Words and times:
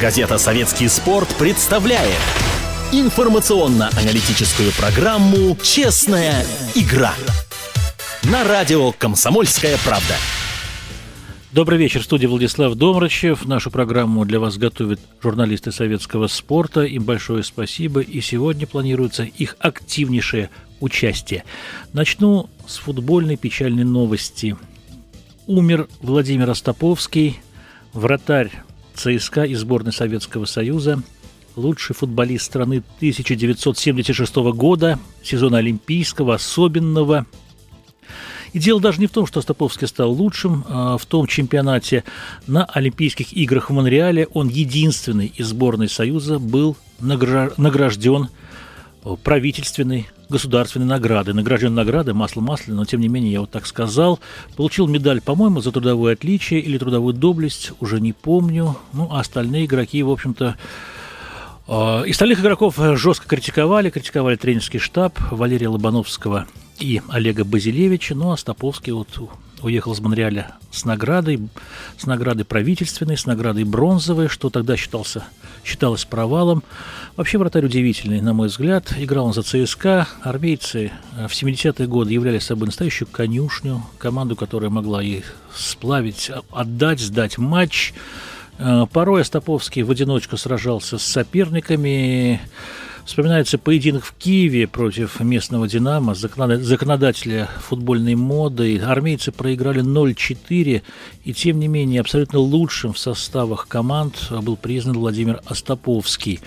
Газета 0.00 0.36
«Советский 0.36 0.88
спорт» 0.88 1.34
представляет 1.38 2.18
информационно-аналитическую 2.92 4.70
программу 4.72 5.56
«Честная 5.62 6.44
игра» 6.74 7.14
на 8.24 8.44
радио 8.44 8.92
«Комсомольская 8.92 9.78
правда». 9.82 10.14
Добрый 11.52 11.78
вечер, 11.78 12.02
студия 12.02 12.28
Владислав 12.28 12.74
Домрачев. 12.74 13.46
Нашу 13.46 13.70
программу 13.70 14.26
для 14.26 14.38
вас 14.38 14.58
готовят 14.58 15.00
журналисты 15.22 15.72
советского 15.72 16.26
спорта. 16.26 16.82
Им 16.82 17.04
большое 17.04 17.42
спасибо. 17.42 18.00
И 18.00 18.20
сегодня 18.20 18.66
планируется 18.66 19.22
их 19.22 19.56
активнейшее 19.60 20.50
участие. 20.80 21.44
Начну 21.94 22.50
с 22.66 22.76
футбольной 22.76 23.38
печальной 23.38 23.84
новости. 23.84 24.58
Умер 25.46 25.88
Владимир 26.02 26.50
Остаповский, 26.50 27.40
вратарь 27.94 28.50
ЦСКА 28.96 29.44
и 29.44 29.54
сборной 29.54 29.92
Советского 29.92 30.44
Союза, 30.46 31.02
лучший 31.54 31.94
футболист 31.94 32.46
страны 32.46 32.82
1976 32.96 34.36
года, 34.54 34.98
сезона 35.22 35.58
Олимпийского, 35.58 36.34
особенного. 36.34 37.26
И 38.52 38.58
дело 38.58 38.80
даже 38.80 39.00
не 39.00 39.06
в 39.06 39.10
том, 39.10 39.26
что 39.26 39.40
Остаповский 39.40 39.86
стал 39.86 40.12
лучшим 40.12 40.64
а 40.68 40.96
в 40.96 41.04
том 41.04 41.26
чемпионате. 41.26 42.04
На 42.46 42.64
Олимпийских 42.64 43.32
играх 43.32 43.68
в 43.68 43.72
Монреале 43.72 44.28
он 44.32 44.48
единственный 44.48 45.26
из 45.26 45.48
сборной 45.48 45.88
Союза 45.88 46.38
был 46.38 46.76
награжден 46.98 48.28
правительственной 49.22 50.08
государственной 50.28 50.86
награды. 50.86 51.32
Награжден 51.32 51.74
награды, 51.74 52.14
масло 52.14 52.40
масляное, 52.40 52.78
но 52.78 52.84
тем 52.84 53.00
не 53.00 53.08
менее 53.08 53.32
я 53.32 53.40
вот 53.40 53.50
так 53.50 53.66
сказал. 53.66 54.20
Получил 54.56 54.86
медаль, 54.86 55.20
по-моему, 55.20 55.60
за 55.60 55.72
трудовое 55.72 56.14
отличие 56.14 56.60
или 56.60 56.78
трудовую 56.78 57.14
доблесть, 57.14 57.72
уже 57.80 58.00
не 58.00 58.12
помню. 58.12 58.76
Ну, 58.92 59.08
а 59.10 59.20
остальные 59.20 59.66
игроки, 59.66 60.02
в 60.02 60.10
общем-то, 60.10 60.56
э, 61.68 62.10
остальных 62.10 62.40
игроков 62.40 62.78
жестко 62.94 63.28
критиковали, 63.28 63.90
критиковали 63.90 64.36
тренерский 64.36 64.78
штаб 64.78 65.18
Валерия 65.30 65.68
Лобановского 65.68 66.46
и 66.78 67.00
Олега 67.08 67.44
Базилевича, 67.44 68.14
ну 68.14 68.32
а 68.32 68.36
Стоповский 68.36 68.92
вот 68.92 69.08
уехал 69.62 69.92
из 69.92 70.00
Монреаля 70.00 70.56
с 70.70 70.84
наградой, 70.84 71.48
с 71.96 72.06
наградой 72.06 72.44
правительственной, 72.44 73.16
с 73.16 73.26
наградой 73.26 73.64
бронзовой, 73.64 74.28
что 74.28 74.50
тогда 74.50 74.76
считался, 74.76 75.24
считалось 75.66 76.04
провалом. 76.04 76.62
Вообще 77.16 77.38
вратарь 77.38 77.64
удивительный, 77.64 78.20
на 78.20 78.32
мой 78.32 78.48
взгляд. 78.48 78.94
Играл 78.96 79.26
он 79.26 79.32
за 79.32 79.42
ЦСКА. 79.42 80.06
Армейцы 80.22 80.92
э, 81.16 81.28
в 81.28 81.32
70-е 81.32 81.86
годы 81.86 82.12
являли 82.12 82.38
собой 82.38 82.66
настоящую 82.66 83.08
конюшню, 83.08 83.82
команду, 83.98 84.36
которая 84.36 84.70
могла 84.70 85.02
и 85.02 85.22
сплавить, 85.54 86.30
отдать, 86.50 87.00
сдать 87.00 87.36
матч. 87.38 87.94
Э, 88.58 88.86
порой 88.92 89.22
Остаповский 89.22 89.82
в 89.82 89.90
одиночку 89.90 90.36
сражался 90.36 90.98
с 90.98 91.02
соперниками. 91.02 92.40
Вспоминается 93.06 93.56
поединок 93.56 94.04
в 94.04 94.14
Киеве 94.14 94.66
против 94.66 95.20
местного 95.20 95.68
«Динамо», 95.68 96.14
законодателя 96.14 97.48
футбольной 97.60 98.16
моды. 98.16 98.80
Армейцы 98.80 99.30
проиграли 99.30 99.80
0-4, 99.80 100.82
и 101.24 101.32
тем 101.32 101.60
не 101.60 101.68
менее 101.68 102.00
абсолютно 102.00 102.40
лучшим 102.40 102.92
в 102.92 102.98
составах 102.98 103.68
команд 103.68 104.28
был 104.42 104.56
признан 104.56 104.98
Владимир 104.98 105.40
Остаповский. 105.46 106.40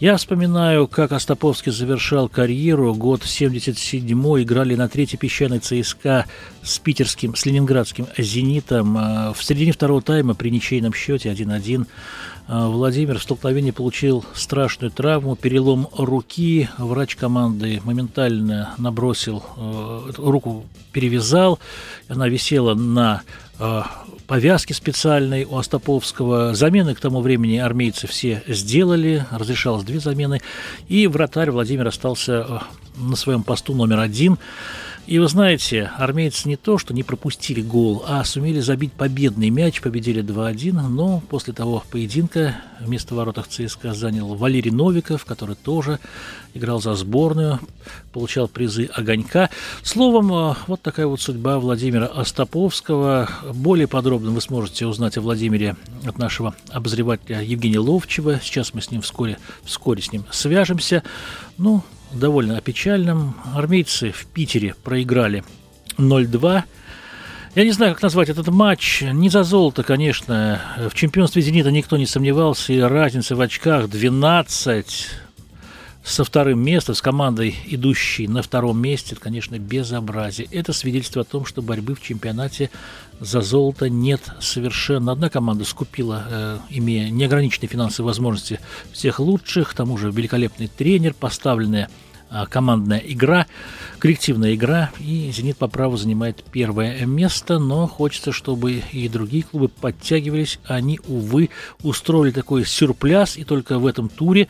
Я 0.00 0.16
вспоминаю, 0.16 0.88
как 0.88 1.12
Остаповский 1.12 1.72
завершал 1.72 2.30
карьеру. 2.30 2.94
Год 2.94 3.20
77-й 3.20 4.42
играли 4.42 4.74
на 4.74 4.88
третьей 4.88 5.18
песчаной 5.18 5.58
ЦСКА 5.58 6.24
с 6.62 6.78
питерским, 6.78 7.36
с 7.36 7.44
ленинградским 7.44 8.06
«Зенитом». 8.16 8.94
В 9.34 9.36
середине 9.42 9.72
второго 9.72 10.00
тайма 10.00 10.34
при 10.34 10.48
ничейном 10.48 10.94
счете 10.94 11.28
1-1 11.28 11.82
а, 11.82 11.86
Владимир 12.52 13.18
в 13.18 13.22
столкновении 13.22 13.70
получил 13.70 14.24
страшную 14.34 14.90
травму, 14.90 15.36
перелом 15.36 15.86
руки. 15.96 16.68
Врач 16.78 17.14
команды 17.14 17.80
моментально 17.84 18.74
набросил, 18.76 19.44
э, 19.56 20.10
руку 20.16 20.64
перевязал. 20.90 21.60
Она 22.08 22.28
висела 22.28 22.74
на 22.74 23.22
э, 23.60 23.82
повязке 24.26 24.74
специальной 24.74 25.44
у 25.44 25.58
Остаповского. 25.58 26.52
Замены 26.54 26.96
к 26.96 27.00
тому 27.00 27.20
времени 27.20 27.58
армейцы 27.58 28.08
все 28.08 28.42
сделали, 28.48 29.24
разрешалось 29.30 29.84
две 29.84 30.00
замены. 30.00 30.40
И 30.88 31.06
вратарь 31.06 31.52
Владимир 31.52 31.86
остался 31.86 32.46
э, 32.48 32.58
на 32.96 33.14
своем 33.14 33.44
посту 33.44 33.74
номер 33.74 34.00
один. 34.00 34.38
И 35.06 35.18
вы 35.18 35.26
знаете, 35.26 35.90
армейцы 35.98 36.48
не 36.48 36.56
то, 36.56 36.78
что 36.78 36.94
не 36.94 37.02
пропустили 37.02 37.62
гол, 37.62 38.04
а 38.06 38.22
сумели 38.24 38.60
забить 38.60 38.92
победный 38.92 39.50
мяч, 39.50 39.80
победили 39.80 40.22
2-1, 40.22 40.72
но 40.88 41.20
после 41.28 41.52
того 41.52 41.82
поединка 41.90 42.56
вместо 42.80 43.14
воротах 43.14 43.48
ЦСКА 43.48 43.92
занял 43.92 44.34
Валерий 44.34 44.70
Новиков, 44.70 45.24
который 45.24 45.56
тоже 45.56 45.98
играл 46.54 46.80
за 46.80 46.94
сборную, 46.94 47.60
получал 48.12 48.46
призы 48.46 48.88
«Огонька». 48.94 49.50
Словом, 49.82 50.32
э, 50.32 50.54
вот 50.66 50.82
такая 50.82 51.06
вот 51.06 51.20
судьба 51.20 51.58
Владимира 51.58 52.06
Остаповского. 52.06 53.28
Более 53.54 53.86
подробно 53.86 54.30
вы 54.30 54.40
сможете 54.40 54.86
узнать 54.86 55.16
о 55.16 55.22
Владимире 55.22 55.76
от 56.06 56.18
нашего 56.18 56.54
обозревателя 56.70 57.42
Евгения 57.42 57.78
Ловчева. 57.80 58.40
Сейчас 58.42 58.74
мы 58.74 58.82
с 58.82 58.90
ним 58.90 59.02
вскоре, 59.02 59.38
вскоре 59.64 60.02
с 60.02 60.12
ним 60.12 60.24
свяжемся. 60.30 61.02
Ну, 61.58 61.82
довольно 62.12 62.58
опечальным. 62.58 63.34
Армейцы 63.54 64.12
в 64.12 64.26
Питере 64.26 64.74
проиграли 64.82 65.44
0-2. 65.98 66.62
Я 67.56 67.64
не 67.64 67.72
знаю, 67.72 67.94
как 67.94 68.02
назвать 68.02 68.28
этот 68.28 68.48
матч. 68.48 69.02
Не 69.02 69.28
за 69.28 69.42
золото, 69.42 69.82
конечно. 69.82 70.60
В 70.90 70.94
чемпионстве 70.94 71.42
«Зенита» 71.42 71.70
никто 71.70 71.96
не 71.96 72.06
сомневался. 72.06 72.72
И 72.72 72.80
разница 72.80 73.34
в 73.34 73.40
очках 73.40 73.88
12 73.88 75.08
со 76.04 76.24
вторым 76.24 76.62
местом, 76.62 76.94
с 76.94 77.02
командой, 77.02 77.54
идущей 77.66 78.26
на 78.26 78.42
втором 78.42 78.80
месте, 78.80 79.12
это, 79.12 79.20
конечно, 79.20 79.58
безобразие. 79.58 80.48
Это 80.50 80.72
свидетельство 80.72 81.22
о 81.22 81.24
том, 81.24 81.44
что 81.44 81.60
борьбы 81.60 81.94
в 81.94 82.00
чемпионате 82.00 82.70
за 83.20 83.42
золото 83.42 83.90
нет 83.90 84.22
совершенно. 84.40 85.12
Одна 85.12 85.28
команда 85.28 85.64
скупила, 85.64 86.24
э, 86.28 86.58
имея 86.70 87.10
неограниченные 87.10 87.68
финансовые 87.68 88.08
возможности, 88.08 88.60
всех 88.92 89.20
лучших, 89.20 89.70
к 89.70 89.74
тому 89.74 89.98
же 89.98 90.10
великолепный 90.10 90.68
тренер, 90.68 91.12
поставленная 91.12 91.90
э, 92.30 92.46
командная 92.48 93.02
игра, 93.04 93.46
коллективная 93.98 94.54
игра, 94.54 94.90
и 95.00 95.30
«Зенит» 95.30 95.58
по 95.58 95.68
праву 95.68 95.98
занимает 95.98 96.42
первое 96.50 97.04
место, 97.04 97.58
но 97.58 97.86
хочется, 97.86 98.32
чтобы 98.32 98.82
и 98.90 99.06
другие 99.10 99.42
клубы 99.42 99.68
подтягивались. 99.68 100.60
Они, 100.64 100.98
увы, 101.06 101.50
устроили 101.82 102.32
такой 102.32 102.64
сюрпляс, 102.64 103.36
и 103.36 103.44
только 103.44 103.78
в 103.78 103.86
этом 103.86 104.08
туре 104.08 104.48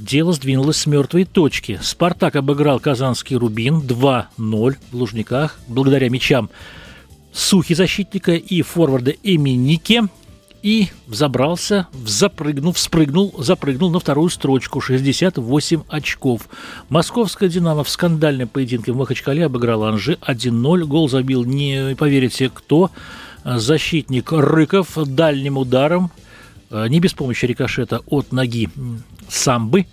дело 0.00 0.32
сдвинулось 0.32 0.78
с 0.78 0.86
мертвой 0.86 1.24
точки. 1.24 1.78
«Спартак» 1.82 2.36
обыграл 2.36 2.78
казанский 2.78 3.36
«Рубин» 3.36 3.80
2-0 3.80 4.26
в 4.38 4.76
Лужниках 4.92 5.58
благодаря 5.66 6.10
мячам 6.10 6.50
Сухи 7.32 7.74
защитника 7.74 8.32
и 8.32 8.60
форварда 8.60 9.14
Эминики 9.22 10.02
и 10.62 10.88
взобрался, 11.06 11.88
запрыгнул, 12.04 12.72
вспрыгнул, 12.72 13.34
запрыгнул 13.38 13.90
на 13.90 13.98
вторую 13.98 14.28
строчку, 14.28 14.80
68 14.80 15.82
очков. 15.88 16.48
Московская 16.90 17.48
«Динамо» 17.48 17.82
в 17.82 17.88
скандальном 17.88 18.48
поединке 18.48 18.92
в 18.92 18.96
Махачкале 18.96 19.46
обыграла 19.46 19.88
Анжи 19.88 20.18
1-0. 20.20 20.84
Гол 20.84 21.08
забил, 21.08 21.44
не 21.44 21.96
поверите 21.96 22.50
кто, 22.52 22.90
защитник 23.44 24.30
Рыков 24.30 24.96
дальним 24.96 25.56
ударом 25.56 26.12
Э, 26.12 26.21
не 26.88 27.00
без 27.00 27.12
помощи 27.12 27.44
рикошета 27.44 28.00
от 28.06 28.32
ноги 28.32 28.68
самбы 29.28 29.86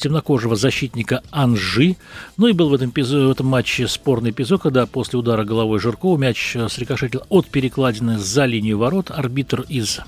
темнокожего 0.00 0.56
защитника 0.56 1.22
Анжи. 1.30 1.96
Ну 2.36 2.48
и 2.48 2.52
был 2.52 2.70
в 2.70 2.74
этом, 2.74 2.90
в 2.90 3.30
этом 3.30 3.46
матче 3.46 3.86
спорный 3.86 4.30
эпизод, 4.30 4.62
когда 4.62 4.86
после 4.86 5.18
удара 5.18 5.44
головой 5.44 5.78
Жиркова 5.78 6.18
мяч 6.18 6.56
э, 6.56 6.68
срикошетил 6.68 7.22
от 7.28 7.46
перекладины 7.48 8.18
за 8.18 8.46
линию 8.46 8.78
ворот. 8.78 9.10
Арбитр 9.10 9.64
из 9.68 10.00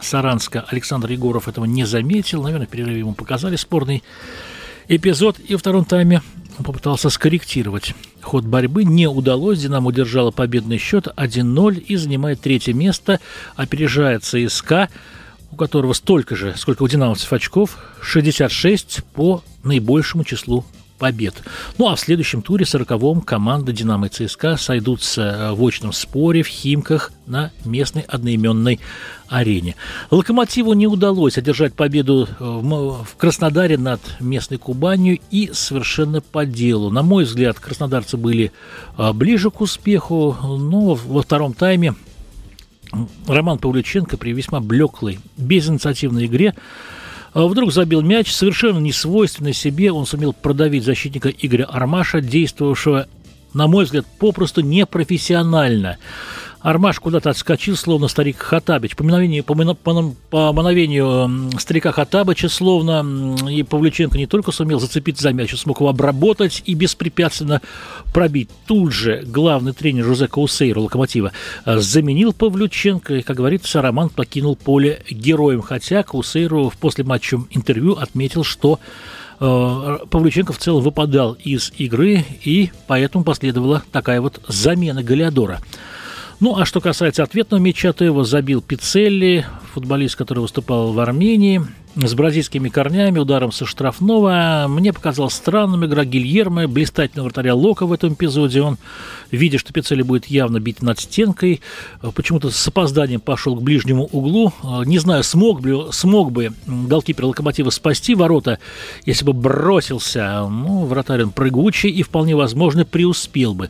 Саранска 0.00 0.64
Александр 0.68 1.10
Егоров 1.10 1.48
этого 1.48 1.64
не 1.64 1.84
заметил. 1.84 2.42
Наверное, 2.42 2.66
в 2.66 2.70
перерыве 2.70 3.00
ему 3.00 3.14
показали 3.14 3.56
спорный 3.56 4.02
эпизод. 4.88 5.38
И 5.46 5.54
во 5.54 5.58
втором 5.58 5.84
тайме 5.84 6.22
он 6.58 6.64
попытался 6.64 7.10
скорректировать 7.10 7.94
ход 8.22 8.44
борьбы. 8.44 8.84
Не 8.84 9.08
удалось. 9.08 9.58
«Динамо» 9.58 9.88
удержала 9.88 10.30
победный 10.30 10.78
счет 10.78 11.08
1-0 11.16 11.78
и 11.80 11.96
занимает 11.96 12.40
третье 12.40 12.72
место, 12.72 13.20
опережая 13.56 14.20
ЦСКА 14.20 14.88
которого 15.60 15.92
столько 15.92 16.36
же, 16.36 16.54
сколько 16.56 16.82
у 16.82 16.88
динамовцев 16.88 17.30
очков, 17.34 17.76
66 18.00 19.04
по 19.12 19.42
наибольшему 19.62 20.24
числу 20.24 20.64
побед. 20.98 21.34
Ну 21.76 21.88
а 21.88 21.96
в 21.96 22.00
следующем 22.00 22.40
туре, 22.40 22.64
сороковом, 22.64 23.20
команда 23.20 23.70
«Динамо» 23.70 24.06
и 24.06 24.08
ЦСКА 24.08 24.56
сойдутся 24.56 25.22
э, 25.22 25.52
в 25.52 25.62
очном 25.62 25.92
споре 25.92 26.42
в 26.42 26.46
Химках 26.46 27.12
на 27.26 27.50
местной 27.66 28.06
одноименной 28.08 28.80
арене. 29.28 29.76
«Локомотиву» 30.10 30.72
не 30.72 30.86
удалось 30.86 31.36
одержать 31.36 31.74
победу 31.74 32.26
э, 32.26 32.42
в 32.42 33.16
Краснодаре 33.18 33.76
над 33.76 34.00
местной 34.18 34.56
Кубанью 34.56 35.18
и 35.30 35.50
совершенно 35.52 36.22
по 36.22 36.46
делу. 36.46 36.90
На 36.90 37.02
мой 37.02 37.24
взгляд, 37.24 37.60
краснодарцы 37.60 38.16
были 38.16 38.50
э, 38.96 39.12
ближе 39.12 39.50
к 39.50 39.60
успеху, 39.60 40.34
но 40.42 40.94
во 40.94 41.20
втором 41.20 41.52
тайме 41.52 41.94
Роман 43.26 43.58
Павлюченко 43.58 44.16
при 44.16 44.32
весьма 44.32 44.60
блеклой, 44.60 45.18
безинициативной 45.36 46.26
игре 46.26 46.54
а 47.32 47.46
вдруг 47.46 47.72
забил 47.72 48.02
мяч, 48.02 48.32
совершенно 48.32 48.78
несвойственный 48.78 49.52
себе, 49.52 49.92
он 49.92 50.06
сумел 50.06 50.32
продавить 50.32 50.84
защитника 50.84 51.28
Игоря 51.28 51.64
Армаша, 51.64 52.20
действовавшего, 52.20 53.06
на 53.54 53.68
мой 53.68 53.84
взгляд, 53.84 54.04
попросту 54.18 54.62
непрофессионально. 54.62 55.98
Армаш 56.62 57.00
куда-то 57.00 57.30
отскочил, 57.30 57.74
словно 57.74 58.08
старик 58.08 58.38
Хатабич. 58.38 58.94
По 58.94 59.02
мановению, 59.02 59.44
по, 59.44 59.54
по, 59.54 60.14
по 60.28 60.52
мановению 60.52 61.50
старика 61.58 61.90
Хатабыча, 61.90 62.50
словно 62.50 63.34
и 63.48 63.62
Павлюченко 63.62 64.18
не 64.18 64.26
только 64.26 64.52
сумел 64.52 64.78
зацепиться 64.78 65.22
за 65.22 65.32
мяч, 65.32 65.54
смог 65.56 65.80
его 65.80 65.88
обработать 65.88 66.62
и 66.66 66.74
беспрепятственно 66.74 67.62
пробить. 68.12 68.50
Тут 68.66 68.92
же 68.92 69.22
главный 69.26 69.72
тренер 69.72 70.04
Жозе 70.04 70.28
Каусейро 70.28 70.80
Локомотива 70.80 71.32
э, 71.64 71.78
заменил 71.78 72.34
Павлюченко, 72.34 73.14
и, 73.14 73.22
как 73.22 73.36
говорится, 73.36 73.80
Роман 73.80 74.10
покинул 74.10 74.54
поле 74.54 75.02
героем. 75.08 75.62
Хотя 75.62 76.02
Каусейро 76.02 76.68
в 76.68 76.76
послематчевом 76.76 77.48
интервью 77.50 77.94
отметил, 77.94 78.44
что 78.44 78.80
э, 79.40 79.98
Павлюченко 80.10 80.52
в 80.52 80.58
целом 80.58 80.82
выпадал 80.82 81.32
из 81.42 81.72
игры, 81.78 82.22
и 82.44 82.70
поэтому 82.86 83.24
последовала 83.24 83.82
такая 83.92 84.20
вот 84.20 84.42
замена 84.46 85.02
Галиадора. 85.02 85.60
Ну, 86.40 86.56
а 86.56 86.64
что 86.64 86.80
касается 86.80 87.22
ответного 87.22 87.60
мяча, 87.60 87.92
то 87.92 88.02
его 88.02 88.24
забил 88.24 88.62
Пицелли, 88.62 89.44
футболист, 89.74 90.16
который 90.16 90.38
выступал 90.38 90.90
в 90.92 90.98
Армении, 90.98 91.60
с 91.96 92.14
бразильскими 92.14 92.70
корнями, 92.70 93.18
ударом 93.18 93.52
со 93.52 93.66
штрафного. 93.66 94.64
Мне 94.66 94.94
показалась 94.94 95.34
странным 95.34 95.84
игра 95.84 96.06
Гильермо, 96.06 96.66
блистательного 96.66 97.26
вратаря 97.26 97.54
Лока 97.54 97.84
в 97.84 97.92
этом 97.92 98.14
эпизоде. 98.14 98.62
Он, 98.62 98.78
видя, 99.30 99.58
что 99.58 99.74
Пиццелли 99.74 100.00
будет 100.00 100.26
явно 100.26 100.60
бить 100.60 100.80
над 100.80 100.98
стенкой, 100.98 101.60
почему-то 102.14 102.50
с 102.50 102.68
опозданием 102.68 103.20
пошел 103.20 103.54
к 103.54 103.62
ближнему 103.62 104.08
углу. 104.10 104.54
Не 104.86 104.98
знаю, 104.98 105.24
смог 105.24 105.60
бы, 105.60 105.92
смог 105.92 106.32
бы 106.32 106.52
голкипер 106.66 107.26
Локомотива 107.26 107.68
спасти 107.68 108.14
ворота, 108.14 108.60
если 109.04 109.26
бы 109.26 109.34
бросился. 109.34 110.46
Ну, 110.48 110.86
вратарь 110.86 111.24
он 111.24 111.32
прыгучий 111.32 111.90
и 111.90 112.02
вполне 112.02 112.34
возможно 112.34 112.86
преуспел 112.86 113.52
бы. 113.52 113.68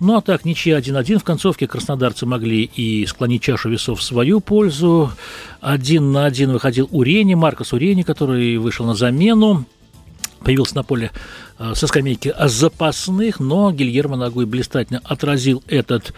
Ну 0.00 0.16
а 0.16 0.20
так, 0.20 0.44
ничья 0.44 0.78
1-1. 0.78 1.18
В 1.18 1.24
концовке 1.24 1.66
краснодарцы 1.66 2.24
могли 2.24 2.62
и 2.62 3.04
склонить 3.06 3.42
чашу 3.42 3.68
весов 3.68 3.98
в 3.98 4.02
свою 4.02 4.40
пользу. 4.40 5.10
Один 5.60 6.12
на 6.12 6.24
один 6.24 6.52
выходил 6.52 6.88
Урени, 6.92 7.34
Маркос 7.34 7.72
Урени, 7.72 8.02
который 8.02 8.58
вышел 8.58 8.86
на 8.86 8.94
замену 8.94 9.66
появился 10.40 10.76
на 10.76 10.82
поле 10.82 11.10
со 11.58 11.86
скамейки 11.86 12.32
запасных, 12.38 13.40
но 13.40 13.72
Гильермо 13.72 14.16
ногой 14.16 14.46
блистательно 14.46 15.00
отразил 15.04 15.62
этот 15.66 16.12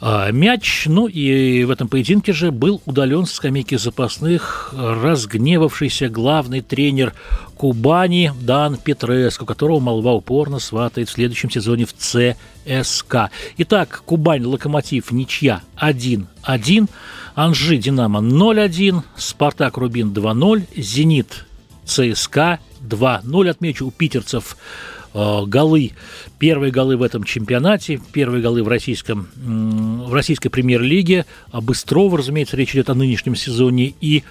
э, 0.00 0.32
мяч. 0.32 0.84
Ну 0.86 1.06
и 1.06 1.64
в 1.64 1.70
этом 1.70 1.88
поединке 1.88 2.32
же 2.32 2.50
был 2.50 2.80
удален 2.86 3.26
со 3.26 3.36
скамейки 3.36 3.76
запасных 3.76 4.72
разгневавшийся 4.74 6.08
главный 6.08 6.62
тренер 6.62 7.12
Кубани 7.58 8.32
Дан 8.40 8.76
Петреско, 8.76 9.44
которого 9.44 9.80
молва 9.80 10.12
упорно 10.12 10.58
сватает 10.58 11.08
в 11.08 11.12
следующем 11.12 11.50
сезоне 11.50 11.84
в 11.84 11.92
ЦСКА. 11.92 13.30
Итак, 13.58 14.02
Кубань, 14.06 14.44
Локомотив, 14.44 15.10
ничья 15.10 15.62
1-1, 15.76 16.88
Анжи, 17.34 17.76
Динамо 17.76 18.20
0-1, 18.20 19.02
Спартак, 19.16 19.76
Рубин 19.76 20.12
2-0, 20.12 20.68
Зенит, 20.76 21.46
ЦСКА 21.84 22.60
2-0. 22.88 23.48
Отмечу, 23.48 23.86
у 23.86 23.90
питерцев 23.90 24.56
э, 25.14 25.42
голы, 25.46 25.92
первые 26.38 26.72
голы 26.72 26.96
в 26.96 27.02
этом 27.02 27.24
чемпионате, 27.24 28.00
первые 28.12 28.42
голы 28.42 28.62
в, 28.62 28.68
российском, 28.68 29.28
в 29.36 30.12
российской 30.12 30.48
премьер-лиге. 30.48 31.26
А 31.50 31.60
Быстрова, 31.60 32.18
разумеется, 32.18 32.56
речь 32.56 32.72
идет 32.74 32.90
о 32.90 32.94
нынешнем 32.94 33.34
сезоне. 33.34 33.94
И 34.00 34.24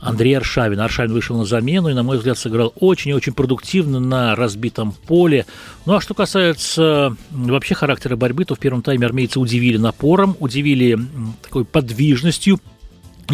Андрей 0.00 0.36
Аршавин. 0.36 0.80
Аршавин 0.80 1.12
вышел 1.12 1.36
на 1.36 1.44
замену 1.44 1.88
и, 1.88 1.94
на 1.94 2.02
мой 2.02 2.16
взгляд, 2.16 2.38
сыграл 2.38 2.72
очень 2.80 3.10
и 3.10 3.14
очень 3.14 3.34
продуктивно 3.34 4.00
на 4.00 4.34
разбитом 4.34 4.92
поле. 4.92 5.46
Ну 5.86 5.94
а 5.94 6.00
что 6.00 6.14
касается 6.14 7.16
вообще 7.30 7.74
характера 7.74 8.16
борьбы, 8.16 8.44
то 8.44 8.54
в 8.54 8.58
первом 8.58 8.82
тайме 8.82 9.06
армейцы 9.06 9.38
удивили 9.38 9.76
напором, 9.76 10.36
удивили 10.40 10.98
такой 11.42 11.64
подвижностью, 11.64 12.60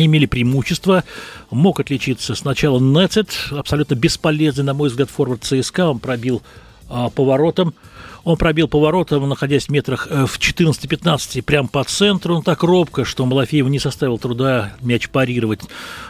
имели 0.04 0.26
преимущество. 0.26 1.04
Мог 1.50 1.80
отличиться 1.80 2.34
сначала 2.34 2.78
Нецет, 2.78 3.30
абсолютно 3.50 3.94
бесполезный, 3.94 4.64
на 4.64 4.74
мой 4.74 4.90
взгляд, 4.90 5.08
форвард 5.08 5.44
ЦСКА. 5.44 5.88
Он 5.88 5.98
пробил 5.98 6.42
а, 6.88 7.08
поворотом. 7.08 7.74
Он 8.26 8.36
пробил 8.36 8.66
поворотом, 8.66 9.28
находясь 9.28 9.66
в 9.66 9.68
метрах 9.68 10.08
э, 10.10 10.26
в 10.26 10.40
14-15, 10.40 11.42
прямо 11.42 11.68
по 11.68 11.84
центру. 11.84 12.34
Он 12.34 12.42
так 12.42 12.64
робко, 12.64 13.04
что 13.04 13.24
Малафеев 13.24 13.68
не 13.68 13.78
составил 13.78 14.18
труда 14.18 14.74
мяч 14.82 15.08
парировать. 15.08 15.60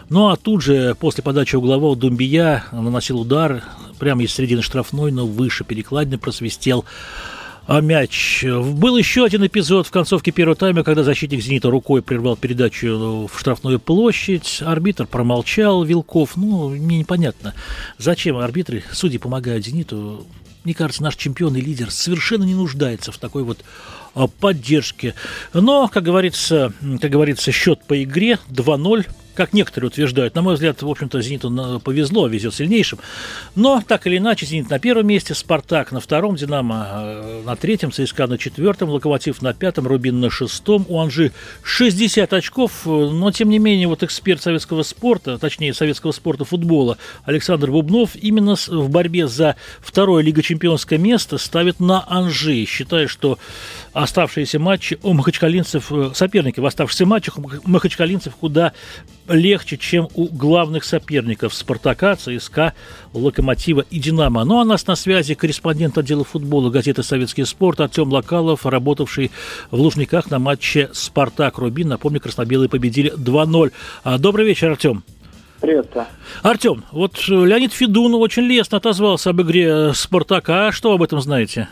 Ну 0.08 0.28
а 0.28 0.36
тут 0.36 0.62
же, 0.62 0.94
после 0.98 1.22
подачи 1.22 1.56
углового, 1.56 1.94
Думбия 1.94 2.64
наносил 2.72 3.20
удар 3.20 3.62
прямо 3.98 4.22
из 4.22 4.32
середины 4.32 4.62
штрафной, 4.62 5.12
но 5.12 5.26
выше 5.26 5.64
перекладины 5.64 6.16
просвистел 6.16 6.86
мяч. 7.68 8.44
Был 8.44 8.96
еще 8.96 9.24
один 9.24 9.46
эпизод 9.46 9.86
в 9.86 9.90
концовке 9.90 10.30
первого 10.30 10.56
тайма, 10.56 10.84
когда 10.84 11.02
защитник 11.02 11.40
«Зенита» 11.40 11.70
рукой 11.70 12.00
прервал 12.02 12.36
передачу 12.36 13.28
в 13.32 13.38
штрафную 13.38 13.80
площадь. 13.80 14.62
Арбитр 14.64 15.06
промолчал, 15.06 15.82
Вилков. 15.82 16.36
Ну, 16.36 16.70
мне 16.70 16.98
непонятно, 16.98 17.54
зачем 17.98 18.36
арбитры, 18.36 18.84
судьи 18.92 19.18
помогают 19.18 19.64
«Зениту». 19.64 20.26
Мне 20.64 20.74
кажется, 20.74 21.02
наш 21.02 21.14
чемпион 21.14 21.54
и 21.56 21.60
лидер 21.60 21.92
совершенно 21.92 22.42
не 22.42 22.54
нуждается 22.54 23.12
в 23.12 23.18
такой 23.18 23.44
вот 23.44 23.58
а, 24.14 24.26
поддержке. 24.26 25.14
Но, 25.52 25.86
как 25.86 26.02
говорится, 26.02 26.72
как 27.00 27.10
говорится, 27.10 27.52
счет 27.52 27.84
по 27.84 28.02
игре 28.02 28.40
2-0 28.50 29.06
как 29.36 29.52
некоторые 29.52 29.88
утверждают. 29.88 30.34
На 30.34 30.42
мой 30.42 30.54
взгляд, 30.54 30.82
в 30.82 30.88
общем-то, 30.88 31.20
«Зениту» 31.20 31.80
повезло, 31.84 32.26
везет 32.26 32.54
сильнейшим. 32.54 32.98
Но, 33.54 33.82
так 33.86 34.06
или 34.06 34.18
иначе, 34.18 34.46
«Зенит» 34.46 34.70
на 34.70 34.78
первом 34.78 35.06
месте, 35.06 35.34
«Спартак» 35.34 35.92
на 35.92 36.00
втором, 36.00 36.36
«Динамо» 36.36 36.86
э, 36.90 37.42
на 37.44 37.54
третьем, 37.56 37.92
«ЦСКА» 37.92 38.26
на 38.26 38.38
четвертом, 38.38 38.90
«Локомотив» 38.90 39.42
на 39.42 39.52
пятом, 39.54 39.86
«Рубин» 39.86 40.20
на 40.20 40.30
шестом, 40.30 40.86
у 40.88 40.98
«Анжи» 40.98 41.32
60 41.62 42.32
очков, 42.32 42.86
но, 42.86 43.30
тем 43.30 43.50
не 43.50 43.58
менее, 43.58 43.86
вот 43.86 44.02
эксперт 44.02 44.42
советского 44.42 44.82
спорта, 44.82 45.38
точнее, 45.38 45.74
советского 45.74 46.12
спорта 46.12 46.44
футбола 46.44 46.98
Александр 47.24 47.70
Бубнов 47.70 48.16
именно 48.16 48.56
в 48.56 48.88
борьбе 48.88 49.28
за 49.28 49.56
второе 49.80 50.22
Лига 50.22 50.42
чемпионское 50.42 50.98
место 50.98 51.38
ставит 51.38 51.78
на 51.78 52.04
«Анжи», 52.08 52.64
считая, 52.64 53.06
что 53.06 53.38
оставшиеся 53.92 54.58
матчи 54.58 54.98
у 55.02 55.12
махачкалинцев, 55.12 55.92
э, 55.92 56.10
соперники 56.14 56.60
в 56.60 56.66
оставшихся 56.66 57.06
матчах 57.06 57.38
у 57.38 57.50
махачкалинцев 57.64 58.34
куда 58.36 58.72
легче, 59.28 59.76
чем 59.76 60.08
у 60.14 60.26
главных 60.26 60.84
соперников 60.84 61.54
«Спартака», 61.54 62.16
«ЦСКА», 62.16 62.74
«Локомотива» 63.12 63.84
и 63.90 63.98
«Динамо». 63.98 64.44
Ну 64.44 64.60
а 64.60 64.64
нас 64.64 64.86
на 64.86 64.96
связи 64.96 65.34
корреспондент 65.34 65.98
отдела 65.98 66.24
футбола 66.24 66.70
газеты 66.70 67.02
«Советский 67.02 67.44
спорт» 67.44 67.80
Артем 67.80 68.12
Локалов, 68.12 68.66
работавший 68.66 69.30
в 69.70 69.80
Лужниках 69.80 70.30
на 70.30 70.38
матче 70.38 70.90
«Спартак-Рубин». 70.92 71.88
Напомню, 71.88 72.20
красно-белые 72.20 72.68
победили 72.68 73.12
2-0. 73.12 73.72
А, 74.04 74.18
добрый 74.18 74.46
вечер, 74.46 74.70
Артем. 74.70 75.02
Приветствую. 75.60 76.06
Артем, 76.42 76.84
вот 76.92 77.16
Леонид 77.28 77.72
Федун 77.72 78.14
очень 78.14 78.42
лестно 78.42 78.78
отозвался 78.78 79.30
об 79.30 79.40
игре 79.42 79.92
«Спартака». 79.94 80.70
Что 80.72 80.92
об 80.92 81.02
этом 81.02 81.20
знаете? 81.20 81.68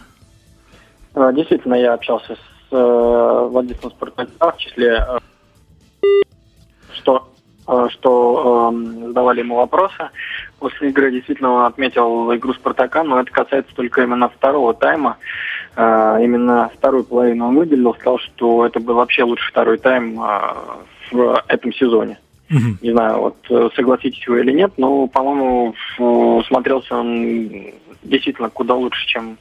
А, 1.15 1.33
действительно, 1.33 1.75
я 1.75 1.95
общался 1.95 2.35
с 2.35 2.73
э, 2.73 3.49
владельцем 3.51 3.91
«Спартака», 3.91 4.53
в 4.53 4.59
числе 4.59 5.07
э, 5.07 5.19
что 6.95 7.29
Э, 7.29 7.34
что 7.91 8.73
э, 8.73 9.07
задавали 9.07 9.41
ему 9.41 9.57
вопросы. 9.57 10.11
После 10.59 10.91
игры 10.91 11.11
действительно 11.11 11.53
он 11.53 11.65
отметил 11.65 12.35
игру 12.35 12.53
Спартака, 12.55 13.03
но 13.03 13.21
это 13.21 13.31
касается 13.31 13.75
только 13.75 14.03
именно 14.03 14.29
второго 14.29 14.75
тайма. 14.75 15.17
Э, 15.77 16.19
именно 16.23 16.71
вторую 16.75 17.05
половину 17.05 17.49
он 17.49 17.57
выделил, 17.57 17.95
сказал, 17.95 18.19
что 18.19 18.67
это 18.67 18.81
был 18.81 18.95
вообще 18.95 19.25
лучший 19.25 19.51
второй 19.51 19.79
тайм 19.79 20.21
э, 20.23 20.55
в 21.13 21.43
этом 21.49 21.73
сезоне. 21.73 22.19
Угу. 22.51 22.79
Не 22.83 22.93
знаю, 22.93 23.21
вот 23.21 23.37
э, 23.49 23.69
согласитесь 23.75 24.27
вы 24.29 24.41
или 24.41 24.53
нет, 24.53 24.73
но, 24.77 25.07
по-моему, 25.07 25.75
смотрелся 26.47 26.97
он 26.97 27.73
действительно 28.03 28.51
куда 28.51 28.75
лучше, 28.75 29.07
чем 29.07 29.39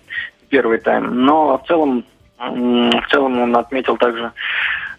первый 0.50 0.80
тайм. 0.80 1.25
Но 1.25 1.58
в 1.58 1.68
целом, 1.68 2.06
в 2.50 3.07
целом 3.09 3.39
он 3.39 3.55
отметил 3.55 3.97
также 3.97 4.31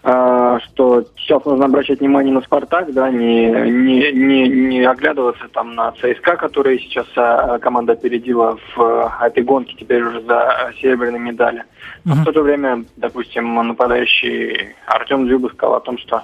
а, 0.06 0.60
что 0.60 1.02
сейчас 1.16 1.42
нужно 1.46 1.64
обращать 1.64 2.00
внимание 2.00 2.34
на 2.34 2.42
Спартак, 2.42 2.92
да, 2.92 3.08
не, 3.08 3.46
не, 3.46 4.12
не, 4.12 4.48
не 4.48 4.84
оглядываться 4.84 5.48
там 5.48 5.74
на 5.74 5.92
ЦСКА, 5.92 6.36
который 6.36 6.78
сейчас 6.78 7.06
а, 7.16 7.58
команда 7.58 7.94
опередила 7.94 8.58
в 8.76 9.12
этой 9.22 9.42
гонке 9.42 9.74
теперь 9.78 10.02
уже 10.02 10.20
за 10.20 10.72
серебряные 10.78 11.20
медали. 11.20 11.64
Но 12.04 12.16
в 12.16 12.24
то 12.24 12.32
же 12.34 12.42
время, 12.42 12.84
допустим, 12.96 13.54
нападающий 13.54 14.74
Артем 14.86 15.26
Дзюба 15.26 15.48
сказал 15.48 15.76
о 15.76 15.80
том, 15.80 15.96
что 15.96 16.22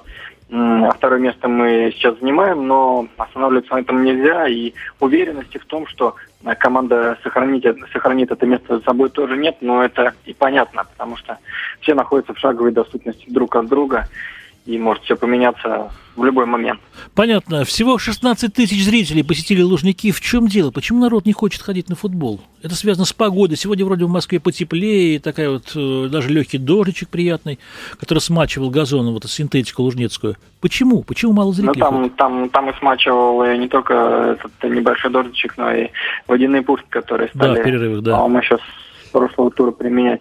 второе 0.96 1.20
место 1.20 1.48
мы 1.48 1.90
сейчас 1.94 2.18
занимаем, 2.20 2.66
но 2.66 3.06
останавливаться 3.16 3.74
на 3.74 3.80
этом 3.80 4.02
нельзя. 4.02 4.46
И 4.46 4.74
уверенности 4.98 5.56
в 5.56 5.64
том, 5.64 5.86
что 5.86 6.16
команда 6.58 7.18
сохранит, 7.22 7.64
сохранит 7.92 8.30
это 8.30 8.46
место 8.46 8.78
за 8.78 8.84
собой 8.84 9.10
тоже 9.10 9.36
нет, 9.36 9.56
но 9.60 9.84
это 9.84 10.14
и 10.24 10.32
понятно, 10.32 10.84
потому 10.84 11.16
что 11.16 11.38
все 11.80 11.94
находятся 11.94 12.34
в 12.34 12.38
шаговой 12.38 12.72
доступности 12.72 13.24
друг 13.28 13.56
от 13.56 13.68
друга. 13.68 14.08
И 14.66 14.78
может 14.78 15.04
все 15.04 15.16
поменяться 15.16 15.90
в 16.16 16.24
любой 16.24 16.44
момент. 16.44 16.80
Понятно. 17.14 17.64
Всего 17.64 17.98
16 17.98 18.52
тысяч 18.52 18.84
зрителей 18.84 19.24
посетили 19.24 19.62
Лужники. 19.62 20.10
В 20.10 20.20
чем 20.20 20.48
дело? 20.48 20.70
Почему 20.70 21.00
народ 21.00 21.24
не 21.24 21.32
хочет 21.32 21.62
ходить 21.62 21.88
на 21.88 21.96
футбол? 21.96 22.40
Это 22.62 22.74
связано 22.74 23.06
с 23.06 23.12
погодой. 23.12 23.56
Сегодня 23.56 23.84
вроде 23.86 24.04
в 24.04 24.10
Москве 24.10 24.38
потеплее, 24.38 25.18
такая 25.18 25.50
вот 25.50 25.72
э, 25.74 26.08
даже 26.10 26.28
легкий 26.28 26.58
дождичек 26.58 27.08
приятный, 27.08 27.58
который 27.98 28.18
смачивал 28.18 28.70
газон, 28.70 29.10
вот 29.12 29.24
эту 29.24 29.28
синтетику 29.28 29.82
лужнецкую. 29.82 30.36
Почему? 30.60 31.02
Почему 31.02 31.32
мало 31.32 31.52
зрителей? 31.52 31.80
Ну, 31.80 31.80
там, 31.80 32.10
там, 32.10 32.48
там 32.50 32.70
и 32.70 32.78
смачивал 32.78 33.44
не 33.56 33.68
только 33.68 34.36
этот 34.38 34.52
небольшой 34.70 35.10
дождичек, 35.10 35.56
но 35.56 35.72
и 35.72 35.88
водяные 36.26 36.62
пушки, 36.62 36.86
которые 36.90 37.30
стали, 37.30 37.54
да, 37.54 37.60
в 37.60 37.64
перерывах, 37.64 38.02
да. 38.02 38.16
по-моему, 38.18 38.42
сейчас 38.42 38.60
прошлого 39.10 39.50
тура 39.50 39.70
применять. 39.70 40.20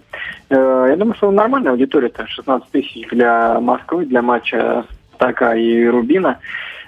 Э, 0.50 0.88
я 0.89 0.96
думаю, 0.96 1.15
что 1.15 1.31
нормальная 1.31 1.72
аудитория-то, 1.72 2.27
16 2.27 2.69
тысяч 2.72 3.08
для 3.10 3.60
Москвы, 3.60 4.05
для 4.05 4.22
матча 4.22 4.86
Спартака 5.13 5.55
и 5.55 5.86
Рубина. 5.86 6.39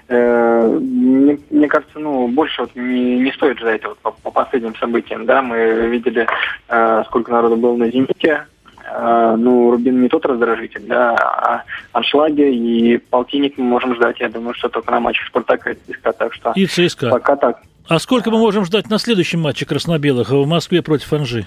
Э, 0.08 0.78
мне, 0.80 1.38
мне 1.50 1.68
кажется, 1.68 1.98
ну, 1.98 2.28
больше 2.28 2.62
вот 2.62 2.74
не, 2.74 3.20
не 3.20 3.32
стоит 3.32 3.58
ждать 3.58 3.84
вот 3.84 3.98
по, 3.98 4.10
по 4.10 4.30
последним 4.30 4.74
событиям, 4.76 5.26
да, 5.26 5.42
мы 5.42 5.88
видели, 5.88 6.26
э, 6.68 7.02
сколько 7.06 7.32
народу 7.32 7.56
было 7.56 7.76
на 7.76 7.90
«Зените», 7.90 8.46
ну, 8.94 9.70
Рубин 9.70 10.02
не 10.02 10.08
тот 10.08 10.26
раздражитель, 10.26 10.82
да, 10.86 11.14
а 11.14 11.62
аншлаги 11.92 12.42
и 12.42 12.98
полтинник 12.98 13.56
мы 13.56 13.64
можем 13.64 13.94
ждать, 13.94 14.20
я 14.20 14.28
думаю, 14.28 14.54
что 14.54 14.68
только 14.68 14.90
на 14.90 15.00
матчах 15.00 15.28
Спартака 15.28 15.70
и 15.70 15.74
ЦСКА, 15.74 16.12
так 16.12 16.34
что... 16.34 16.52
И 16.56 16.66
ЦСКА. 16.66 17.08
Пока 17.08 17.36
так. 17.36 17.62
А 17.88 17.98
сколько 17.98 18.30
мы 18.30 18.38
можем 18.38 18.64
ждать 18.64 18.88
на 18.90 18.98
следующем 18.98 19.40
матче 19.40 19.66
краснобелых 19.66 20.30
в 20.30 20.46
Москве 20.46 20.82
против 20.82 21.12
Анжи? 21.12 21.46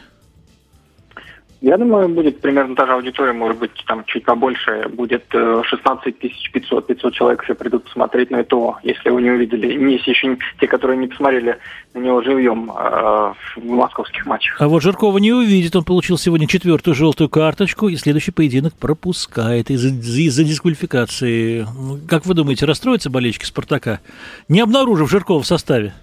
Я 1.66 1.80
думаю, 1.80 2.10
будет 2.10 2.42
примерно 2.42 2.76
та 2.76 2.86
же 2.86 2.94
аудитория, 2.94 3.34
может 3.34 3.58
быть, 3.58 3.72
там 3.88 4.04
чуть 4.06 4.24
побольше. 4.24 4.88
Будет 4.88 5.24
16 5.32 6.06
э, 6.06 6.12
тысяч 6.12 6.52
500, 6.52 6.86
500 6.86 7.14
человек 7.16 7.42
еще 7.42 7.56
придут 7.56 7.86
посмотреть 7.86 8.30
на 8.30 8.36
это, 8.36 8.76
если 8.84 9.10
вы 9.10 9.24
не 9.24 9.32
увидели. 9.32 9.74
Если 9.92 10.12
еще 10.12 10.38
те, 10.60 10.68
которые 10.68 11.00
не 11.00 11.08
посмотрели 11.08 11.58
на 11.96 12.00
него 12.02 12.22
живьем 12.22 12.70
э, 12.70 13.34
в 13.56 13.66
московских 13.66 14.28
матчах. 14.28 14.62
А 14.62 14.68
вот 14.68 14.84
Жиркова 14.84 15.18
не 15.18 15.34
увидит. 15.34 15.76
Он 15.76 15.84
получил 15.84 16.20
сегодня 16.20 16.48
четвертую 16.48 16.94
желтую 16.94 17.30
карточку 17.30 17.88
и 17.88 17.96
следующий 17.96 18.30
поединок 18.30 18.76
пропускает 18.76 19.72
из-за 19.72 19.90
из 19.90 20.36
дисквалификации. 20.36 21.66
Как 22.08 22.28
вы 22.28 22.36
думаете, 22.36 22.68
расстроятся 22.68 23.10
болельщики 23.10 23.46
«Спартака», 23.46 24.02
не 24.50 24.62
обнаружив 24.62 25.10
Жиркова 25.10 25.42
в 25.42 25.48
составе? 25.48 25.96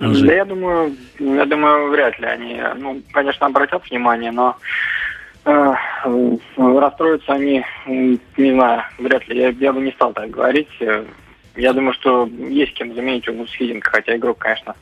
Анжи? 0.00 0.26
Да 0.26 0.34
я 0.34 0.44
думаю, 0.44 0.96
я 1.18 1.44
думаю, 1.44 1.90
вряд 1.90 2.18
ли 2.18 2.26
они, 2.26 2.60
ну, 2.78 3.00
конечно, 3.12 3.46
обратят 3.46 3.88
внимание, 3.88 4.32
но 4.32 4.56
э, 5.44 5.74
расстроятся 6.56 7.34
они, 7.34 7.64
не 7.86 8.52
знаю, 8.52 8.82
вряд 8.98 9.28
ли. 9.28 9.38
Я, 9.38 9.48
я 9.50 9.72
бы 9.72 9.80
не 9.80 9.92
стал 9.92 10.12
так 10.12 10.30
говорить. 10.30 10.68
Я 11.56 11.72
думаю, 11.72 11.92
что 11.94 12.26
есть 12.26 12.74
кем 12.74 12.94
заменить 12.94 13.28
у 13.28 13.34
Мусхиденко, 13.34 13.90
хотя 13.90 14.16
игрок, 14.16 14.38
конечно, 14.38 14.74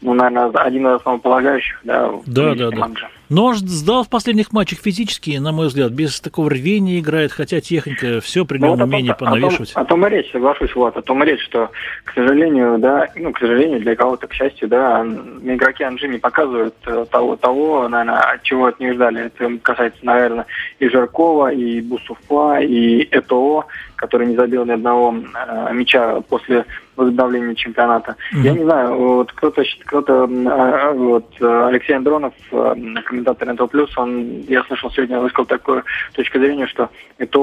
ну, 0.00 0.12
наверное, 0.12 0.50
один 0.62 0.86
из 0.86 0.96
основополагающих, 0.96 1.80
да, 1.84 2.10
да, 2.26 2.54
да, 2.54 2.70
да. 2.70 2.88
Но 3.34 3.52
сдал 3.54 4.04
в 4.04 4.08
последних 4.08 4.52
матчах 4.52 4.78
физически, 4.78 5.38
на 5.38 5.50
мой 5.50 5.66
взгляд, 5.66 5.90
без 5.90 6.20
такого 6.20 6.48
рвения 6.50 7.00
играет, 7.00 7.32
хотя 7.32 7.60
техника 7.60 8.20
все 8.20 8.44
при 8.44 8.58
нем 8.58 8.78
ну, 8.78 8.84
умение 8.84 9.12
понавешивать. 9.12 9.72
О 9.72 9.74
том, 9.74 9.82
о 9.82 9.86
том 9.86 10.06
и 10.06 10.10
речь, 10.10 10.30
соглашусь, 10.30 10.72
вот, 10.76 10.96
о 10.96 11.02
том 11.02 11.20
и 11.24 11.26
речь, 11.26 11.42
что, 11.42 11.68
к 12.04 12.14
сожалению, 12.14 12.78
да, 12.78 13.08
ну, 13.16 13.32
к 13.32 13.40
сожалению, 13.40 13.80
для 13.80 13.96
кого-то, 13.96 14.28
к 14.28 14.32
счастью, 14.32 14.68
да, 14.68 15.04
игроки 15.42 15.82
Анжи 15.82 16.06
не 16.06 16.18
показывают 16.18 16.76
э, 16.86 17.06
того, 17.10 17.34
того, 17.34 17.88
наверное, 17.88 18.20
от 18.20 18.42
чего 18.44 18.66
от 18.66 18.78
них 18.78 18.94
ждали. 18.94 19.24
Это 19.26 19.58
касается, 19.58 19.98
наверное, 20.06 20.46
и 20.78 20.88
Жаркова, 20.88 21.52
и 21.52 21.80
Бусуфа, 21.80 22.60
и 22.60 23.02
ЭТО, 23.10 23.64
который 24.04 24.26
не 24.26 24.36
забил 24.36 24.64
ни 24.64 24.72
одного 24.72 25.14
э, 25.14 25.72
мяча 25.72 26.20
после 26.28 26.66
возобновления 26.96 27.54
чемпионата. 27.54 28.16
Mm-hmm. 28.32 28.42
Я 28.42 28.52
не 28.52 28.64
знаю, 28.64 28.96
вот 28.96 29.32
кто-то, 29.32 29.62
кто-то, 29.86 30.28
а, 30.46 30.92
вот 30.92 31.26
Алексей 31.40 31.96
Андронов, 31.96 32.34
э, 32.52 32.74
комментатор 33.04 33.52
НТО 33.52 33.66
Плюс, 33.66 33.96
он, 33.98 34.42
я 34.48 34.62
слышал 34.64 34.90
сегодня, 34.90 35.18
высказал 35.18 35.46
такую 35.46 35.82
точку 36.12 36.38
зрения, 36.38 36.66
что 36.66 36.90
это 37.18 37.38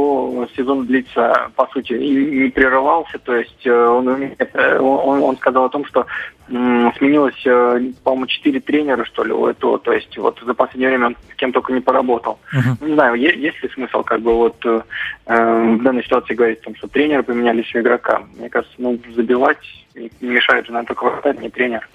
сезон 0.56 0.86
длится, 0.86 1.50
по 1.56 1.68
сути, 1.68 1.94
и 1.94 2.44
не 2.44 2.50
прерывался, 2.50 3.18
то 3.20 3.36
есть 3.36 3.66
э, 3.66 3.88
он, 3.88 4.08
он, 4.08 5.24
он 5.24 5.38
сказал 5.38 5.66
о 5.66 5.70
том, 5.70 5.84
что 5.86 6.06
сменилось, 6.52 7.42
э, 7.46 7.92
по-моему, 8.04 8.28
четыре 8.28 8.60
тренера, 8.60 9.06
что 9.06 9.24
ли, 9.24 9.32
у 9.32 9.48
этого. 9.48 9.80
То 9.80 9.94
есть 9.94 10.18
вот 10.18 10.40
за 10.46 10.54
последнее 10.54 10.90
время 10.90 11.08
он 11.08 11.16
кем 11.38 11.52
только 11.52 11.74
не 11.74 11.82
поработал. 11.82 12.40
Uh-huh. 12.54 12.88
Не 12.88 12.94
знаю, 12.94 13.16
есть, 13.16 13.38
есть 13.38 13.64
ли 13.64 13.70
смысл 13.70 14.04
как 14.04 14.22
бы 14.22 14.36
вот 14.36 14.56
э, 14.66 14.82
э, 15.26 15.76
в 15.76 15.82
данной 15.82 16.04
ситуации 16.04 16.36
говорить 16.36 16.60
о 16.60 16.66
том, 16.66 16.76
что 16.76 16.88
тренеры 16.88 17.24
поменялись 17.24 17.74
у 17.74 17.80
игрока. 17.80 18.22
Мне 18.38 18.50
кажется, 18.50 18.76
ну, 18.78 19.00
забивать 19.16 19.58
не 19.96 20.10
мешает 20.22 20.66
же, 20.66 20.72
наверное, 20.72 20.88
только 20.88 21.04
вратарь, 21.04 21.38
не 21.42 21.50
тренер. 21.50 21.88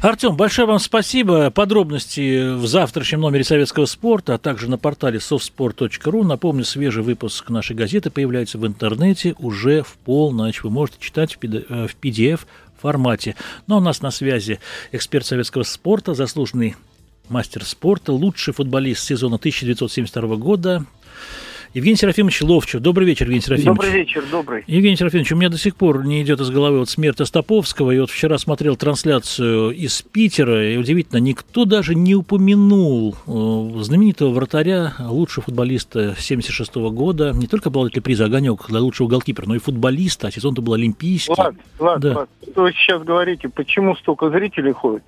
Артем, 0.00 0.36
большое 0.36 0.66
вам 0.66 0.78
спасибо. 0.78 1.50
Подробности 1.50 2.54
в 2.54 2.66
завтрашнем 2.66 3.20
номере 3.20 3.44
Советского 3.44 3.86
спорта, 3.86 4.34
а 4.34 4.38
также 4.38 4.68
на 4.68 4.78
портале 4.78 5.18
softsport.ru. 5.18 6.24
Напомню, 6.24 6.64
свежий 6.64 7.02
выпуск 7.02 7.48
нашей 7.50 7.76
газеты 7.76 8.10
появляется 8.10 8.58
в 8.58 8.66
интернете 8.66 9.34
уже 9.38 9.82
в 9.82 9.96
полночь. 10.04 10.62
Вы 10.62 10.70
можете 10.70 10.98
читать 11.00 11.36
в 11.36 11.38
PDF 11.38 12.40
формате. 12.80 13.34
Но 13.66 13.78
у 13.78 13.80
нас 13.80 14.02
на 14.02 14.10
связи 14.10 14.60
эксперт 14.92 15.26
советского 15.26 15.62
спорта, 15.62 16.14
заслуженный 16.14 16.76
мастер 17.28 17.64
спорта, 17.64 18.12
лучший 18.12 18.54
футболист 18.54 19.04
сезона 19.04 19.36
1972 19.36 20.36
года, 20.36 20.84
Евгений 21.78 21.96
Серафимович 21.96 22.42
Ловчев. 22.42 22.80
Добрый 22.80 23.06
вечер, 23.06 23.26
Евгений 23.26 23.40
Серафимович. 23.40 23.76
Добрый 23.78 23.92
вечер, 23.92 24.24
добрый. 24.32 24.64
Евгений 24.66 24.96
Серафимович, 24.96 25.30
у 25.30 25.36
меня 25.36 25.48
до 25.48 25.58
сих 25.58 25.76
пор 25.76 26.04
не 26.04 26.22
идет 26.22 26.40
из 26.40 26.50
головы 26.50 26.80
вот 26.80 26.88
смерть 26.88 27.20
Остаповского. 27.20 27.92
И 27.92 28.00
вот 28.00 28.10
вчера 28.10 28.36
смотрел 28.36 28.74
трансляцию 28.74 29.70
из 29.70 30.02
Питера, 30.02 30.72
и 30.72 30.76
удивительно, 30.76 31.20
никто 31.20 31.66
даже 31.66 31.94
не 31.94 32.16
упомянул 32.16 33.14
э, 33.14 33.82
знаменитого 33.82 34.30
вратаря, 34.30 34.92
лучшего 34.98 35.44
футболиста 35.44 36.16
76 36.18 36.74
-го 36.74 36.90
года, 36.90 37.32
не 37.32 37.46
только 37.46 37.68
обладателя 37.68 38.02
приза 38.02 38.24
«Огонек» 38.24 38.66
для 38.68 38.80
лучшего 38.80 39.06
голкипера, 39.06 39.46
но 39.46 39.54
и 39.54 39.58
футболиста, 39.58 40.26
а 40.26 40.30
сезон-то 40.32 40.60
был 40.60 40.74
олимпийский. 40.74 41.32
Ладно, 41.36 41.60
ладно, 41.78 42.14
да. 42.14 42.50
Что 42.50 42.62
вы 42.62 42.72
сейчас 42.72 43.04
говорите, 43.04 43.48
почему 43.48 43.94
столько 43.94 44.30
зрителей 44.30 44.72
ходит? 44.72 45.04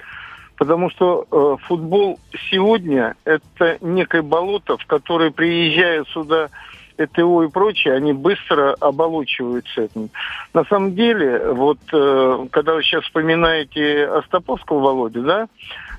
Потому 0.61 0.91
что 0.91 1.25
э, 1.33 1.57
футбол 1.69 2.21
сегодня 2.51 3.15
это 3.25 3.79
некое 3.81 4.21
болото, 4.21 4.77
в 4.77 4.85
которое 4.85 5.31
приезжают 5.31 6.07
сюда 6.11 6.51
ЭТО 6.99 7.45
и 7.45 7.49
прочее, 7.49 7.95
они 7.95 8.13
быстро 8.13 8.75
оболочиваются 8.79 9.81
этим. 9.81 10.11
На 10.53 10.65
самом 10.65 10.95
деле, 10.95 11.51
вот 11.55 11.79
э, 11.95 12.47
когда 12.51 12.75
вы 12.75 12.83
сейчас 12.83 13.05
вспоминаете 13.05 14.05
Остаповского 14.05 14.81
Володю, 14.81 15.23
да, 15.23 15.49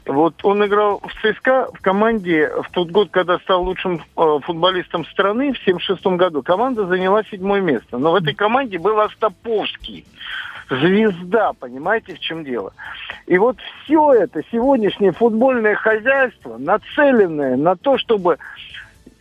вот 0.06 0.36
он 0.44 0.64
играл 0.64 1.00
в 1.00 1.12
ЦСКА 1.24 1.70
в 1.74 1.82
команде 1.82 2.48
в 2.62 2.70
тот 2.70 2.92
год, 2.92 3.10
когда 3.10 3.40
стал 3.40 3.64
лучшим 3.64 4.04
э, 4.16 4.40
футболистом 4.44 5.06
страны, 5.06 5.54
в 5.54 5.60
1976 5.60 6.06
году. 6.18 6.44
Команда 6.44 6.86
заняла 6.86 7.24
седьмое 7.24 7.62
место. 7.62 7.98
Но 7.98 8.12
в 8.12 8.16
этой 8.16 8.36
команде 8.36 8.78
был 8.78 9.00
Остаповский 9.00 10.06
звезда, 10.72 11.52
понимаете, 11.54 12.16
в 12.16 12.20
чем 12.20 12.44
дело. 12.44 12.74
И 13.28 13.38
вот 13.38 13.58
все 13.84 14.14
это 14.14 14.42
сегодняшнее 14.52 15.12
футбольное 15.12 15.76
хозяйство, 15.76 16.58
нацеленное 16.58 17.58
на 17.58 17.76
то, 17.76 17.98
чтобы 17.98 18.38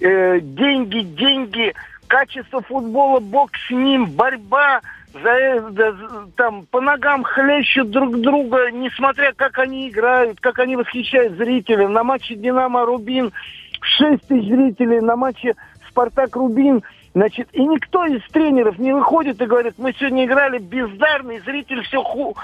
э, 0.00 0.40
деньги, 0.40 1.00
деньги, 1.00 1.74
качество 2.06 2.60
футбола, 2.60 3.20
бог 3.20 3.50
с 3.66 3.70
ним, 3.70 4.06
борьба, 4.06 4.80
за, 5.12 5.70
за, 5.70 5.96
там 6.36 6.66
по 6.66 6.80
ногам 6.80 7.24
хлещут 7.24 7.90
друг 7.90 8.20
друга, 8.20 8.70
несмотря 8.70 9.32
как 9.32 9.58
они 9.58 9.88
играют, 9.88 10.40
как 10.40 10.60
они 10.60 10.76
восхищают 10.76 11.34
зрителей. 11.34 11.88
На 11.88 12.04
матче 12.04 12.36
Динамо 12.36 12.84
Рубин 12.84 13.32
6 13.80 14.28
тысяч 14.28 14.48
зрителей, 14.48 15.00
на 15.00 15.16
матче 15.16 15.56
Спартак 15.88 16.36
Рубин 16.36 16.82
Значит, 17.12 17.48
и 17.52 17.64
никто 17.66 18.04
из 18.06 18.22
тренеров 18.30 18.78
не 18.78 18.92
выходит 18.92 19.40
и 19.40 19.46
говорит, 19.46 19.74
мы 19.78 19.92
сегодня 19.94 20.26
играли 20.26 20.58
бездарно, 20.58 21.32
и 21.32 21.40
зритель 21.40 21.82
все 21.82 22.02
ху- 22.02 22.36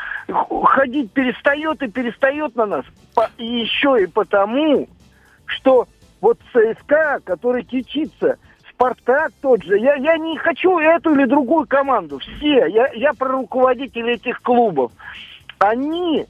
ходить 0.64 1.12
перестает 1.12 1.82
и 1.82 1.88
перестает 1.88 2.56
на 2.56 2.66
нас. 2.66 2.84
По- 3.14 3.30
и 3.38 3.46
еще 3.46 4.02
и 4.02 4.06
потому, 4.06 4.88
что 5.46 5.86
вот 6.20 6.38
ЦСКА, 6.52 7.20
который 7.24 7.62
кичится, 7.62 8.38
Спартак 8.72 9.30
тот 9.40 9.62
же, 9.62 9.78
я, 9.78 9.94
я 9.94 10.18
не 10.18 10.36
хочу 10.36 10.78
эту 10.78 11.14
или 11.14 11.26
другую 11.26 11.66
команду, 11.66 12.18
все, 12.18 12.66
я, 12.66 12.88
я 12.92 13.12
про 13.14 13.28
руководителей 13.28 14.14
этих 14.14 14.42
клубов. 14.42 14.90
Они 15.58 16.26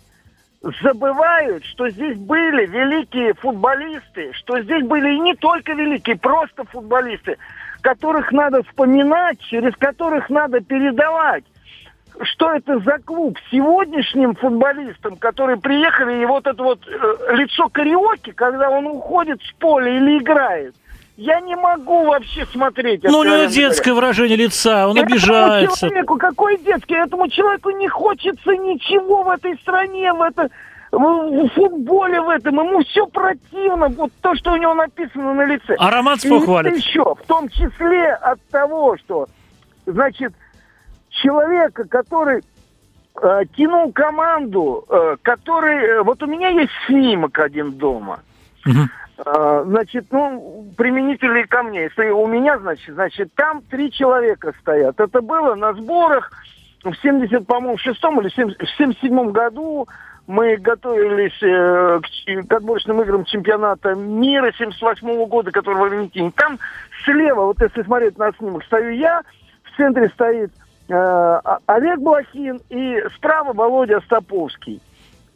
забывают, 0.83 1.65
что 1.65 1.89
здесь 1.89 2.17
были 2.19 2.67
великие 2.67 3.35
футболисты, 3.35 4.33
что 4.35 4.61
здесь 4.61 4.85
были 4.85 5.15
и 5.15 5.21
не 5.21 5.35
только 5.35 5.73
великие, 5.73 6.17
просто 6.17 6.65
футболисты 6.65 7.39
которых 7.81 8.33
надо 8.33 8.63
вспоминать, 8.63 9.41
через 9.41 9.75
которых 9.77 10.31
надо 10.31 10.61
передавать. 10.61 11.45
Что 12.23 12.53
это 12.53 12.79
за 12.81 12.99
клуб? 12.99 13.39
Сегодняшним 13.51 14.35
футболистам, 14.35 15.17
которые 15.17 15.59
приехали, 15.59 16.23
и 16.23 16.25
вот 16.25 16.47
это 16.47 16.63
вот 16.63 16.81
э, 16.87 17.35
лицо 17.35 17.69
кариоки, 17.69 18.33
когда 18.33 18.71
он 18.71 18.87
уходит 18.87 19.41
с 19.43 19.53
поля 19.59 19.97
или 19.97 20.19
играет, 20.19 20.75
я 21.17 21.41
не 21.41 21.57
могу 21.57 22.05
вообще 22.05 22.47
смотреть. 22.47 23.03
Ну, 23.05 23.19
у 23.19 23.25
него 23.25 23.45
детское 23.47 23.91
говоря. 23.91 24.07
выражение 24.09 24.37
лица, 24.37 24.89
он 24.89 24.97
Этому 24.97 25.13
обижается. 25.13 25.89
Человеку, 25.89 26.19
какой 26.19 26.59
детский? 26.59 26.95
Этому 26.95 27.29
человеку 27.29 27.71
не 27.71 27.89
хочется 27.89 28.51
ничего 28.53 29.23
в 29.23 29.31
этой 29.31 29.57
стране, 29.59 30.13
в, 30.13 30.23
это, 30.23 30.51
в 30.99 31.49
футболе 31.51 32.21
в 32.21 32.29
этом. 32.29 32.57
Ему 32.57 32.81
все 32.85 33.07
противно, 33.07 33.89
вот 33.89 34.13
то, 34.21 34.35
что 34.35 34.53
у 34.53 34.57
него 34.57 34.75
написано 34.75 35.35
на 35.35 35.45
лице. 35.45 35.75
А 35.79 35.91
Роман 35.91 36.19
хвалит. 36.19 36.77
еще, 36.77 37.15
в 37.15 37.27
том 37.27 37.49
числе 37.49 38.13
от 38.15 38.41
того, 38.49 38.97
что, 38.97 39.27
значит, 39.85 40.33
человека, 41.11 41.85
который 41.85 42.43
э, 43.23 43.41
тянул 43.57 43.93
команду, 43.93 44.85
э, 44.89 45.17
который... 45.23 45.99
Э, 45.99 46.03
вот 46.03 46.23
у 46.23 46.27
меня 46.27 46.49
есть 46.49 46.73
снимок 46.87 47.39
один 47.39 47.73
дома. 47.73 48.21
Угу. 48.65 49.27
Э, 49.27 49.65
значит, 49.67 50.07
ну, 50.11 50.73
применители 50.77 51.43
ко 51.43 51.63
мне. 51.63 51.85
Если 51.85 52.09
у 52.09 52.27
меня, 52.27 52.59
значит, 52.59 52.95
значит, 52.95 53.35
там 53.35 53.63
три 53.63 53.91
человека 53.91 54.55
стоят. 54.61 54.99
Это 54.99 55.21
было 55.21 55.55
на 55.55 55.73
сборах 55.75 56.31
в 56.85 56.95
70, 57.03 57.47
по-моему, 57.47 57.77
в 57.77 57.81
шестом 57.81 58.21
или 58.21 58.29
в 58.29 58.77
77 58.77 59.31
году 59.31 59.89
мы 60.27 60.57
готовились 60.57 61.41
э, 61.43 62.01
к, 62.01 62.49
к 62.49 62.53
отборочным 62.53 63.01
играм 63.03 63.25
чемпионата 63.25 63.95
мира 63.95 64.53
78 64.57 65.09
-го 65.09 65.27
года, 65.27 65.51
который 65.51 65.79
в 65.79 65.85
Аргентине. 65.85 66.33
Там 66.37 66.59
слева, 67.05 67.47
вот 67.47 67.61
если 67.61 67.83
смотреть 67.83 68.19
на 68.19 68.33
снимок, 68.33 68.65
стою 68.65 68.91
я, 68.91 69.23
в 69.63 69.77
центре 69.77 70.09
стоит 70.11 70.51
Э, 70.89 71.41
Олег 71.67 71.99
Блохин 71.99 72.61
и 72.69 73.03
справа 73.17 73.53
Володя 73.53 74.01
Стоповский. 74.03 74.81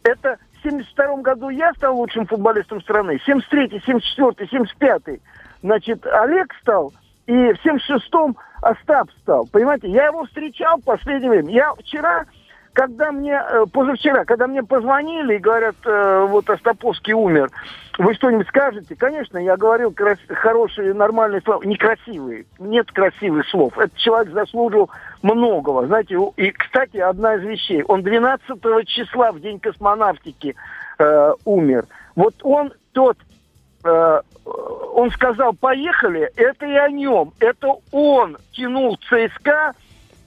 Это 0.05 0.39
в 0.59 0.63
72 0.63 1.17
году 1.23 1.49
я 1.49 1.73
стал 1.75 1.97
лучшим 1.97 2.27
футболистом 2.27 2.81
страны, 2.83 3.21
73 3.27 3.83
74 3.85 4.49
75 4.49 5.21
значит, 5.63 6.07
Олег 6.07 6.55
стал, 6.63 6.93
и 7.27 7.33
в 7.33 7.67
76-м 7.67 8.37
Остап 8.63 9.11
стал. 9.23 9.47
Понимаете, 9.51 9.89
я 9.89 10.07
его 10.07 10.25
встречал 10.25 10.79
в 10.79 10.85
последнее 10.85 11.31
время. 11.31 11.51
Я 11.51 11.75
вчера 11.75 12.25
когда 12.73 13.12
мне, 13.12 13.33
э, 13.33 13.65
позавчера, 13.73 14.25
когда 14.25 14.47
мне 14.47 14.62
позвонили 14.62 15.35
и 15.35 15.39
говорят, 15.39 15.77
э, 15.85 16.27
вот 16.29 16.49
Остаповский 16.49 17.12
умер, 17.12 17.50
вы 17.99 18.15
что-нибудь 18.15 18.49
скажете? 18.49 18.95
Конечно, 18.97 19.39
я 19.39 19.57
говорил 19.57 19.93
крас- 19.93 20.19
хорошие, 20.29 20.95
нормальные 20.95 21.41
слова, 21.43 21.62
некрасивые. 21.65 22.47
Нет 22.59 22.91
красивых 22.93 23.47
слов. 23.49 23.77
Этот 23.79 23.97
человек 23.97 24.33
заслужил 24.33 24.91
многого. 25.23 25.87
Знаете, 25.87 26.17
и, 26.37 26.50
кстати, 26.50 26.99
одна 26.99 27.35
из 27.37 27.43
вещей. 27.43 27.83
Он 27.87 28.03
12 28.03 28.85
числа, 28.87 29.33
в 29.33 29.41
день 29.41 29.59
космонавтики, 29.59 30.55
э, 30.99 31.33
умер. 31.45 31.87
Вот 32.17 32.35
он 32.43 32.73
тот 32.93 33.17
э, 33.85 34.21
он 34.95 35.11
сказал, 35.11 35.53
поехали, 35.55 36.31
это 36.37 36.67
и 36.67 36.75
о 36.75 36.89
нем. 36.91 37.33
Это 37.41 37.69
он 37.93 38.37
тянул 38.53 38.99
ЦСКА 39.09 39.73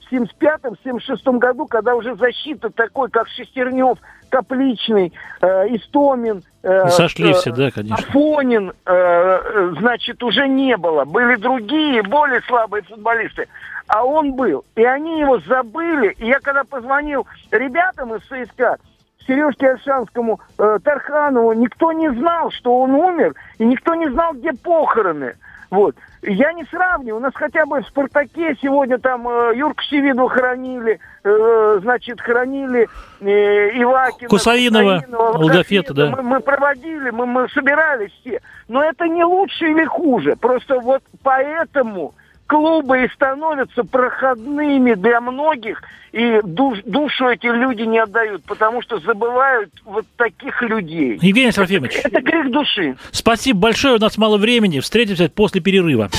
в 0.04 0.12
75-76 0.12 1.38
году, 1.38 1.66
когда 1.66 1.94
уже 1.94 2.14
защита 2.16 2.70
такой, 2.70 3.10
как 3.10 3.28
Шестернев, 3.28 3.98
Капличный, 4.28 5.12
э, 5.40 5.46
Истомин, 5.76 6.42
э, 6.62 6.88
Сошли 6.88 7.30
э, 7.30 7.34
все, 7.34 7.52
да, 7.52 7.70
конечно. 7.70 7.96
Афонин, 7.96 8.72
э, 8.84 9.72
значит, 9.78 10.22
уже 10.22 10.48
не 10.48 10.76
было. 10.76 11.04
Были 11.04 11.36
другие, 11.36 12.02
более 12.02 12.40
слабые 12.42 12.82
футболисты. 12.82 13.48
А 13.86 14.04
он 14.04 14.32
был. 14.32 14.64
И 14.76 14.84
они 14.84 15.20
его 15.20 15.38
забыли. 15.40 16.14
И 16.18 16.26
я 16.26 16.40
когда 16.40 16.64
позвонил 16.64 17.26
ребятам 17.50 18.14
из 18.14 18.22
ЦСКА, 18.22 18.78
Сережке 19.26 19.70
Альшанскому, 19.70 20.40
э, 20.58 20.78
Тарханову, 20.82 21.52
никто 21.52 21.92
не 21.92 22.10
знал, 22.10 22.50
что 22.50 22.80
он 22.80 22.90
умер, 22.90 23.34
и 23.58 23.64
никто 23.64 23.94
не 23.94 24.08
знал, 24.10 24.34
где 24.34 24.52
похороны. 24.52 25.34
Вот. 25.70 25.96
Я 26.22 26.52
не 26.52 26.64
сравниваю. 26.64 27.16
У 27.16 27.20
нас 27.20 27.32
хотя 27.34 27.66
бы 27.66 27.80
в 27.80 27.86
«Спартаке» 27.86 28.56
сегодня 28.60 28.98
там 28.98 29.28
э, 29.28 29.52
Юрку 29.56 29.82
Севиду 29.82 30.26
хоронили, 30.28 30.98
э, 31.22 31.78
значит, 31.82 32.20
хоронили 32.20 32.88
э, 33.20 33.82
Ивакина. 33.82 34.28
Кусаинова, 34.28 35.04
Лгофета, 35.34 35.94
да. 35.94 36.10
Мы, 36.16 36.22
мы 36.22 36.40
проводили, 36.40 37.10
мы, 37.10 37.26
мы 37.26 37.48
собирались 37.50 38.12
все. 38.20 38.40
Но 38.68 38.82
это 38.82 39.06
не 39.06 39.24
лучше 39.24 39.66
или 39.66 39.84
хуже. 39.84 40.36
Просто 40.36 40.80
вот 40.80 41.02
поэтому 41.22 42.14
клубы 42.46 43.04
и 43.04 43.08
становятся 43.14 43.84
проходными 43.84 44.94
для 44.94 45.20
многих, 45.20 45.82
и 46.12 46.40
душ, 46.44 46.78
душу 46.84 47.28
эти 47.28 47.46
люди 47.46 47.82
не 47.82 47.98
отдают, 47.98 48.44
потому 48.44 48.82
что 48.82 49.00
забывают 49.00 49.70
вот 49.84 50.06
таких 50.16 50.62
людей. 50.62 51.18
Евгений 51.20 51.52
Серафимович. 51.52 51.96
Это, 51.96 52.08
это 52.08 52.20
грех 52.20 52.50
души. 52.50 52.96
Спасибо 53.10 53.58
большое, 53.60 53.96
у 53.96 53.98
нас 53.98 54.16
мало 54.16 54.36
времени. 54.36 54.80
Встретимся 54.80 55.28
после 55.28 55.60
перерыва. 55.60 56.10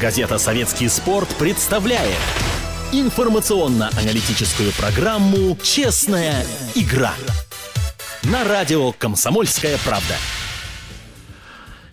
Газета 0.00 0.38
«Советский 0.38 0.88
спорт» 0.88 1.28
представляет 1.38 2.18
информационно-аналитическую 2.92 4.70
программу 4.78 5.56
«Честная 5.62 6.44
игра» 6.74 7.12
на 8.24 8.44
радио 8.44 8.92
«Комсомольская 8.92 9.76
правда». 9.84 10.14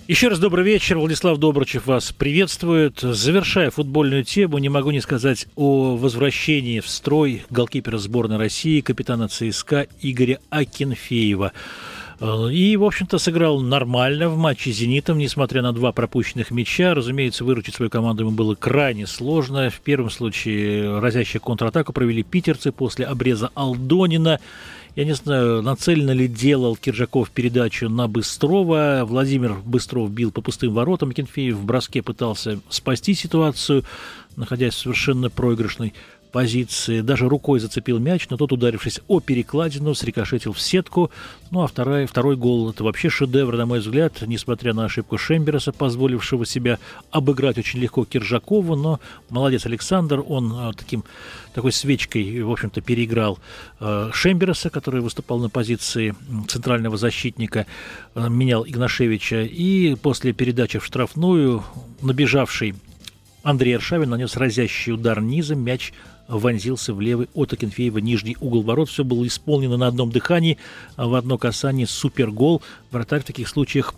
Еще 0.07 0.27
раз 0.27 0.37
добрый 0.37 0.63
вечер. 0.63 0.99
Владислав 0.99 1.39
Добрачев 1.39 1.87
вас 1.87 2.11
приветствует. 2.11 2.99
Завершая 2.99 3.71
футбольную 3.71 4.23
тему, 4.23 4.59
не 4.59 4.69
могу 4.69 4.91
не 4.91 5.01
сказать 5.01 5.47
о 5.55 5.97
возвращении 5.97 6.79
в 6.79 6.87
строй 6.87 7.43
голкипера 7.49 7.97
сборной 7.97 8.37
России, 8.37 8.81
капитана 8.81 9.27
ЦСКА 9.29 9.87
Игоря 10.01 10.37
Акинфеева. 10.51 11.53
И, 12.21 12.77
в 12.77 12.83
общем-то, 12.83 13.17
сыграл 13.17 13.61
нормально 13.61 14.29
в 14.29 14.37
матче 14.37 14.71
с 14.71 14.75
«Зенитом», 14.75 15.17
несмотря 15.17 15.63
на 15.63 15.73
два 15.73 15.91
пропущенных 15.91 16.51
мяча. 16.51 16.93
Разумеется, 16.93 17.43
выручить 17.43 17.73
свою 17.73 17.89
команду 17.89 18.25
ему 18.25 18.31
было 18.31 18.53
крайне 18.53 19.07
сложно. 19.07 19.71
В 19.71 19.79
первом 19.81 20.11
случае 20.11 20.99
разящую 20.99 21.41
контратаку 21.41 21.93
провели 21.93 22.21
питерцы 22.21 22.71
после 22.71 23.07
обреза 23.07 23.49
Алдонина. 23.55 24.39
Я 24.95 25.03
не 25.03 25.13
знаю, 25.13 25.61
нацеленно 25.61 26.11
ли 26.11 26.25
делал 26.29 26.77
Киржаков 26.77 27.29
передачу 27.29 27.89
на 27.89 28.07
Быстрова. 28.07 29.01
Владимир 29.05 29.55
Быстров 29.65 30.09
бил 30.09 30.31
по 30.31 30.39
пустым 30.39 30.73
воротам. 30.73 31.11
Кенфеев 31.11 31.57
в 31.57 31.65
броске 31.65 32.01
пытался 32.01 32.61
спасти 32.69 33.13
ситуацию, 33.13 33.83
находясь 34.37 34.73
в 34.73 34.77
совершенно 34.77 35.29
проигрышной 35.29 35.93
позиции. 36.35 36.99
Даже 36.99 37.29
рукой 37.29 37.61
зацепил 37.61 37.97
мяч, 37.97 38.27
но 38.29 38.35
тот, 38.35 38.51
ударившись 38.51 38.99
о 39.07 39.21
перекладину, 39.21 39.95
срикошетил 39.95 40.51
в 40.51 40.59
сетку. 40.59 41.09
Ну 41.49 41.63
а 41.63 41.67
второй, 41.67 42.07
второй 42.07 42.35
гол– 42.35 42.69
это 42.71 42.83
вообще 42.83 43.09
шедевр, 43.09 43.55
на 43.55 43.65
мой 43.65 43.79
взгляд, 43.79 44.21
несмотря 44.27 44.73
на 44.73 44.83
ошибку 44.83 45.17
Шембераса, 45.17 45.71
позволившего 45.71 46.45
себя 46.45 46.77
обыграть 47.09 47.57
очень 47.57 47.79
легко 47.79 48.03
Киржакову. 48.03 48.75
Но 48.75 48.99
молодец 49.29 49.65
Александр, 49.65 50.25
он 50.27 50.51
а, 50.57 50.73
таким, 50.73 51.05
такой 51.53 51.71
свечкой, 51.71 52.41
в 52.41 52.51
общем-то, 52.51 52.81
переиграл 52.81 53.39
э, 53.79 54.09
Шембераса, 54.11 54.69
который 54.69 54.99
выступал 54.99 55.39
на 55.39 55.49
позиции 55.49 56.15
центрального 56.49 56.97
защитника, 56.97 57.65
э, 58.13 58.27
менял 58.27 58.65
Игнашевича. 58.67 59.43
И 59.43 59.95
после 59.95 60.33
передачи 60.33 60.79
в 60.79 60.85
штрафную 60.85 61.63
набежавший 62.01 62.75
Андрей 63.45 63.75
Аршавин 63.75 64.09
нанес 64.09 64.35
разящий 64.35 64.91
удар 64.91 65.21
низом, 65.21 65.59
мяч 65.59 65.93
вонзился 66.27 66.93
в 66.93 67.01
левый 67.01 67.29
от 67.33 67.53
Акинфеева 67.53 67.99
нижний 67.99 68.37
угол 68.39 68.61
ворот. 68.61 68.89
Все 68.89 69.03
было 69.03 69.25
исполнено 69.27 69.77
на 69.77 69.87
одном 69.87 70.11
дыхании, 70.11 70.57
в 70.97 71.13
одно 71.15 71.37
касание 71.37 71.87
супергол. 71.87 72.61
Вратарь 72.91 73.21
в 73.21 73.25
таких 73.25 73.47
случаях 73.47 73.93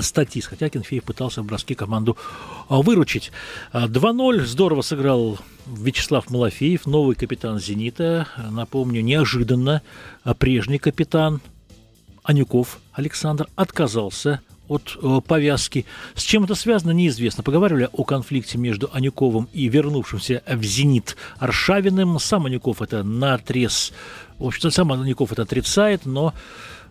статист, 0.00 0.48
хотя 0.48 0.68
Кенфеев 0.68 1.04
пытался 1.04 1.42
в 1.42 1.46
броске 1.46 1.74
команду 1.74 2.16
а, 2.68 2.82
выручить. 2.82 3.30
2-0 3.72 4.44
здорово 4.44 4.82
сыграл 4.82 5.38
Вячеслав 5.66 6.28
Малафеев, 6.30 6.86
новый 6.86 7.14
капитан 7.14 7.60
«Зенита». 7.60 8.26
Напомню, 8.50 9.00
неожиданно 9.00 9.82
а, 10.24 10.34
прежний 10.34 10.78
капитан 10.78 11.40
Анюков 12.24 12.80
Александр 12.92 13.46
отказался 13.54 14.40
от 14.68 14.96
э, 15.00 15.20
повязки. 15.26 15.86
С 16.14 16.22
чем 16.22 16.44
это 16.44 16.54
связано, 16.54 16.90
неизвестно. 16.90 17.42
Поговаривали 17.42 17.88
о 17.92 18.04
конфликте 18.04 18.58
между 18.58 18.90
Анюковым 18.92 19.48
и 19.52 19.68
вернувшимся 19.68 20.42
в 20.46 20.62
«Зенит» 20.62 21.16
Аршавиным. 21.38 22.18
Сам 22.18 22.46
Анюков 22.46 22.82
это 22.82 23.02
наотрез... 23.02 23.92
В 24.38 24.46
общем-то, 24.46 24.70
сам 24.70 24.92
Анюков 24.92 25.32
это 25.32 25.42
отрицает, 25.42 26.04
но 26.04 26.34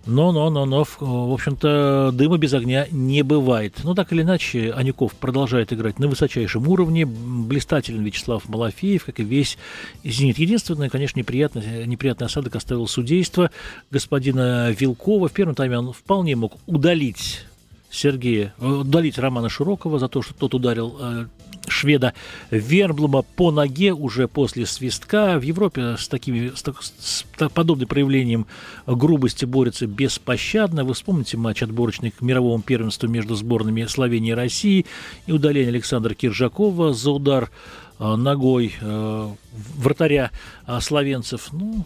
но, 0.06 0.32
но, 0.32 0.52
но, 0.52 0.66
но, 0.66 0.86
в 1.00 1.34
общем-то, 1.34 2.12
дыма 2.14 2.38
без 2.38 2.54
огня 2.54 2.88
не 2.92 3.24
бывает. 3.24 3.80
Но 3.84 3.96
так 3.96 4.14
или 4.14 4.22
иначе, 4.22 4.72
Анюков 4.72 5.14
продолжает 5.14 5.74
играть 5.74 5.98
на 5.98 6.08
высочайшем 6.08 6.68
уровне. 6.68 7.08
Блистателен 7.08 8.04
Вячеслав 8.04 8.48
Малафеев, 8.48 9.06
как 9.06 9.20
и 9.20 9.24
весь 9.24 9.58
«Зенит». 10.04 10.38
Единственное, 10.38 10.90
конечно, 10.90 11.20
неприятный, 11.20 11.88
неприятный 11.88 12.28
осадок 12.28 12.56
оставил 12.56 12.88
судейство 12.88 13.50
господина 13.90 14.70
Вилкова. 14.72 15.28
В 15.28 15.34
первом 15.34 15.56
тайме 15.56 15.80
он 15.80 15.92
вполне 15.92 16.36
мог 16.36 16.54
удалить 16.68 17.46
Сергея, 17.96 18.54
э, 18.60 18.66
удалить 18.68 19.18
Романа 19.18 19.50
Широкого 19.50 20.00
за 20.00 20.08
то, 20.08 20.22
что 20.22 20.34
тот 20.34 20.54
ударил 20.54 20.98
э, 21.00 21.26
шведа 21.68 22.14
Верблума 22.52 23.22
по 23.24 23.52
ноге 23.52 23.94
уже 23.94 24.28
после 24.28 24.66
свистка. 24.66 25.40
В 25.40 25.42
Европе 25.42 25.96
с, 25.98 26.08
такими, 26.08 26.52
с, 26.56 26.64
с 27.00 27.26
подобным 27.50 27.88
проявлением 27.88 28.46
грубости 28.86 29.46
борются 29.46 29.88
беспощадно. 29.88 30.84
Вы 30.84 30.94
вспомните 30.94 31.38
матч 31.38 31.64
отборочный 31.64 32.12
к 32.12 32.22
мировому 32.22 32.62
первенству 32.62 33.08
между 33.08 33.36
сборными 33.36 33.86
Словении 33.86 34.32
и 34.32 34.36
России 34.36 34.86
и 35.26 35.32
удаление 35.32 35.70
Александра 35.70 36.14
Киржакова 36.14 36.94
за 36.94 37.12
удар 37.12 37.50
э, 38.00 38.16
ногой 38.16 38.76
э, 38.80 39.30
вратаря 39.78 40.32
словенцев. 40.80 41.50
Ну, 41.52 41.86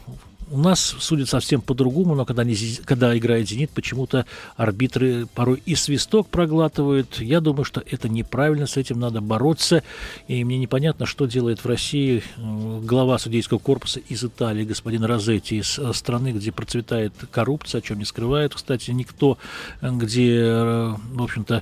у 0.51 0.57
нас 0.57 0.79
судят 0.79 1.29
совсем 1.29 1.61
по-другому, 1.61 2.15
но 2.15 2.25
когда, 2.25 2.43
не, 2.43 2.55
когда 2.85 3.17
играет 3.17 3.47
«Зенит», 3.47 3.71
почему-то 3.71 4.25
арбитры 4.55 5.27
порой 5.33 5.61
и 5.65 5.75
свисток 5.75 6.27
проглатывают. 6.27 7.19
Я 7.19 7.39
думаю, 7.41 7.63
что 7.63 7.83
это 7.85 8.09
неправильно, 8.09 8.67
с 8.67 8.77
этим 8.77 8.99
надо 8.99 9.21
бороться. 9.21 9.83
И 10.27 10.43
мне 10.43 10.57
непонятно, 10.57 11.05
что 11.05 11.25
делает 11.25 11.63
в 11.63 11.65
России 11.65 12.23
э, 12.37 12.79
глава 12.83 13.17
судейского 13.17 13.59
корпуса 13.59 13.99
из 13.99 14.23
Италии, 14.23 14.65
господин 14.65 15.03
Розетти, 15.03 15.57
из 15.57 15.77
э, 15.77 15.93
страны, 15.93 16.31
где 16.31 16.51
процветает 16.51 17.13
коррупция, 17.31 17.79
о 17.79 17.81
чем 17.81 17.99
не 17.99 18.05
скрывает, 18.05 18.55
кстати, 18.55 18.91
никто, 18.91 19.37
э, 19.81 19.89
где, 19.91 20.43
в 20.43 21.23
общем-то, 21.23 21.49
Э, 21.59 21.61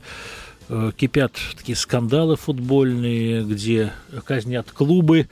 кипят 0.98 1.34
такие 1.56 1.76
скандалы 1.76 2.36
футбольные, 2.36 3.44
где 3.44 3.94
казнят 4.26 4.70
клубы, 4.72 5.28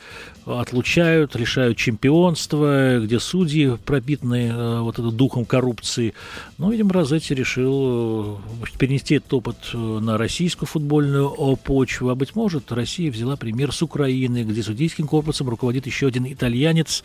отлучают, 0.45 1.35
лишают 1.35 1.77
чемпионства, 1.77 2.99
где 2.99 3.19
судьи 3.19 3.77
пропитаны 3.83 4.47
э, 4.47 4.79
вот 4.81 4.99
этим 4.99 5.11
духом 5.11 5.45
коррупции. 5.45 6.13
Ну, 6.57 6.71
видимо, 6.71 6.93
Розетти 6.93 7.33
решил 7.33 8.39
э, 8.61 8.77
перенести 8.77 9.15
этот 9.15 9.33
опыт 9.33 9.57
на 9.73 10.17
российскую 10.17 10.67
фуатбольную 10.67 11.29
почву. 11.57 12.09
А, 12.09 12.15
быть 12.15 12.35
может, 12.35 12.71
Россия 12.71 13.11
взяла 13.11 13.35
пример 13.35 13.71
с 13.71 13.81
Украины, 13.81 14.43
где 14.43 14.61
судейским 14.61 15.07
корпусом 15.07 15.49
руководит 15.49 15.85
еще 15.85 16.07
один 16.07 16.31
итальянец, 16.31 17.03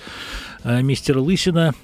мистер 0.64 1.18
Лысина, 1.18 1.74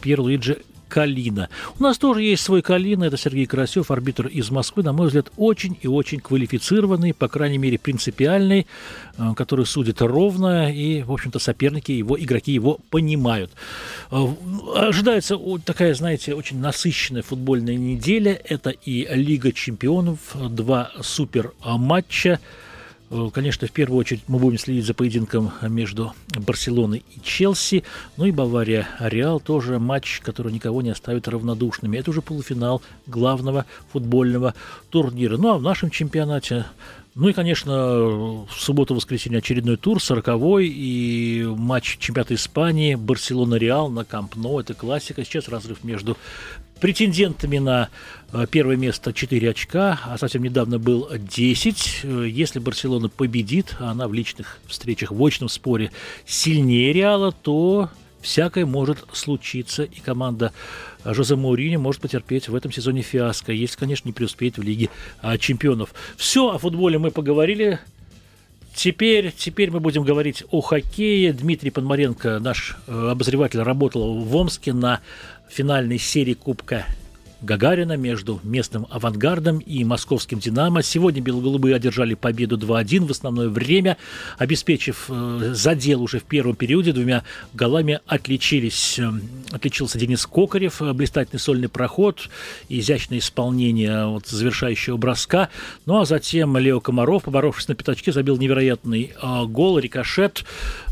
Пьер 0.00 0.20
Луиджи 0.20 0.62
Калина. 0.88 1.48
У 1.78 1.82
нас 1.82 1.98
тоже 1.98 2.22
есть 2.22 2.42
свой 2.42 2.62
Калина, 2.62 3.04
это 3.04 3.16
Сергей 3.16 3.46
Карасев, 3.46 3.90
арбитр 3.90 4.26
из 4.26 4.50
Москвы, 4.50 4.82
на 4.82 4.92
мой 4.92 5.06
взгляд, 5.06 5.30
очень 5.36 5.76
и 5.80 5.88
очень 5.88 6.20
квалифицированный, 6.20 7.14
по 7.14 7.28
крайней 7.28 7.58
мере, 7.58 7.78
принципиальный, 7.78 8.66
э, 9.18 9.34
который 9.36 9.66
судит 9.66 10.00
ровно, 10.02 10.72
и, 10.72 11.02
в 11.02 11.12
общем-то, 11.12 11.38
соперники 11.38 11.92
его, 11.92 12.18
игроки 12.18 12.52
его 12.52 12.78
понимают. 12.90 13.50
Э, 14.10 14.26
ожидается 14.74 15.38
такая, 15.64 15.94
знаете, 15.94 16.34
очень 16.34 16.60
насыщенная 16.60 17.22
футбольная 17.22 17.76
неделя. 17.76 18.40
Это 18.44 18.70
и 18.70 19.06
Лига 19.14 19.52
чемпионов, 19.52 20.18
два 20.34 20.92
супер 21.00 21.52
матча. 21.64 22.40
Э, 23.10 23.28
конечно, 23.32 23.66
в 23.66 23.72
первую 23.72 23.98
очередь 24.00 24.22
мы 24.28 24.38
будем 24.38 24.58
следить 24.58 24.84
за 24.84 24.94
поединком 24.94 25.52
между 25.62 26.12
Барселоной 26.36 27.04
и 27.14 27.20
Челси. 27.22 27.84
Ну 28.16 28.26
и 28.26 28.30
Бавария 28.30 28.88
Реал 28.98 29.40
тоже 29.40 29.78
матч, 29.78 30.20
который 30.20 30.52
никого 30.52 30.82
не 30.82 30.90
оставит 30.90 31.28
равнодушными. 31.28 31.96
Это 31.96 32.10
уже 32.10 32.22
полуфинал 32.22 32.82
главного 33.06 33.66
футбольного 33.92 34.54
турнира. 34.90 35.36
Ну 35.36 35.50
а 35.50 35.58
в 35.58 35.62
нашем 35.62 35.90
чемпионате 35.90 36.66
ну 37.16 37.30
и, 37.30 37.32
конечно, 37.32 37.72
в 37.72 38.48
субботу-воскресенье 38.50 39.38
очередной 39.38 39.78
тур, 39.78 40.02
сороковой, 40.02 40.68
и 40.68 41.46
матч 41.46 41.96
чемпионата 41.96 42.34
Испании, 42.34 42.94
Барселона-Реал 42.94 43.88
на 43.88 44.04
Камп 44.04 44.36
Но, 44.36 44.60
это 44.60 44.74
классика. 44.74 45.24
Сейчас 45.24 45.48
разрыв 45.48 45.82
между 45.82 46.18
претендентами 46.78 47.56
на 47.56 47.88
первое 48.50 48.76
место 48.76 49.12
4 49.12 49.50
очка, 49.50 50.00
а 50.04 50.18
совсем 50.18 50.42
недавно 50.42 50.78
был 50.78 51.08
10. 51.10 52.00
Э, 52.02 52.26
если 52.28 52.58
Барселона 52.58 53.08
победит, 53.08 53.76
а 53.78 53.90
она 53.90 54.08
в 54.08 54.14
личных 54.14 54.58
встречах, 54.66 55.12
в 55.12 55.24
очном 55.24 55.48
споре 55.48 55.90
сильнее 56.26 56.92
Реала, 56.92 57.32
то 57.32 57.90
всякое 58.20 58.66
может 58.66 59.04
случиться, 59.12 59.84
и 59.84 60.00
команда 60.00 60.52
Жозе 61.04 61.36
Маурини 61.36 61.76
может 61.76 62.02
потерпеть 62.02 62.48
в 62.48 62.54
этом 62.54 62.72
сезоне 62.72 63.02
фиаско, 63.02 63.52
если, 63.52 63.78
конечно, 63.78 64.08
не 64.08 64.12
преуспеет 64.12 64.58
в 64.58 64.62
Лиге 64.62 64.90
а, 65.22 65.38
чемпионов. 65.38 65.94
Все, 66.16 66.50
о 66.50 66.58
футболе 66.58 66.98
мы 66.98 67.10
поговорили. 67.12 67.78
Теперь, 68.74 69.32
теперь 69.32 69.70
мы 69.70 69.80
будем 69.80 70.02
говорить 70.02 70.44
о 70.50 70.60
хоккее. 70.60 71.32
Дмитрий 71.32 71.70
Подмаренко, 71.70 72.40
наш 72.40 72.76
э, 72.86 73.08
обозреватель, 73.10 73.60
работал 73.60 74.18
в 74.18 74.36
Омске 74.36 74.72
на 74.72 75.00
финальной 75.48 75.98
серии 75.98 76.34
Кубка 76.34 76.84
Гагарина 77.42 77.98
между 77.98 78.40
местным 78.42 78.86
«Авангардом» 78.88 79.58
и 79.58 79.84
московским 79.84 80.38
«Динамо». 80.38 80.82
Сегодня 80.82 81.20
белоголубые 81.20 81.76
одержали 81.76 82.14
победу 82.14 82.56
2-1 82.56 83.06
в 83.06 83.10
основное 83.10 83.48
время, 83.50 83.98
обеспечив 84.38 85.06
э, 85.10 85.50
задел 85.52 86.02
уже 86.02 86.18
в 86.18 86.22
первом 86.22 86.56
периоде. 86.56 86.92
Двумя 86.92 87.24
голами 87.52 88.00
отличились, 88.06 88.98
э, 88.98 89.10
отличился 89.52 89.98
Денис 89.98 90.24
Кокарев, 90.24 90.80
э, 90.80 90.94
блистательный 90.94 91.38
сольный 91.38 91.68
проход, 91.68 92.30
изящное 92.70 93.18
исполнение 93.18 94.06
вот, 94.06 94.26
завершающего 94.26 94.96
броска. 94.96 95.50
Ну 95.84 96.00
а 96.00 96.06
затем 96.06 96.56
Лео 96.56 96.80
Комаров, 96.80 97.24
поборовшись 97.24 97.68
на 97.68 97.74
пятачке, 97.74 98.12
забил 98.12 98.38
невероятный 98.38 99.12
гол, 99.48 99.78
рикошет, 99.78 100.44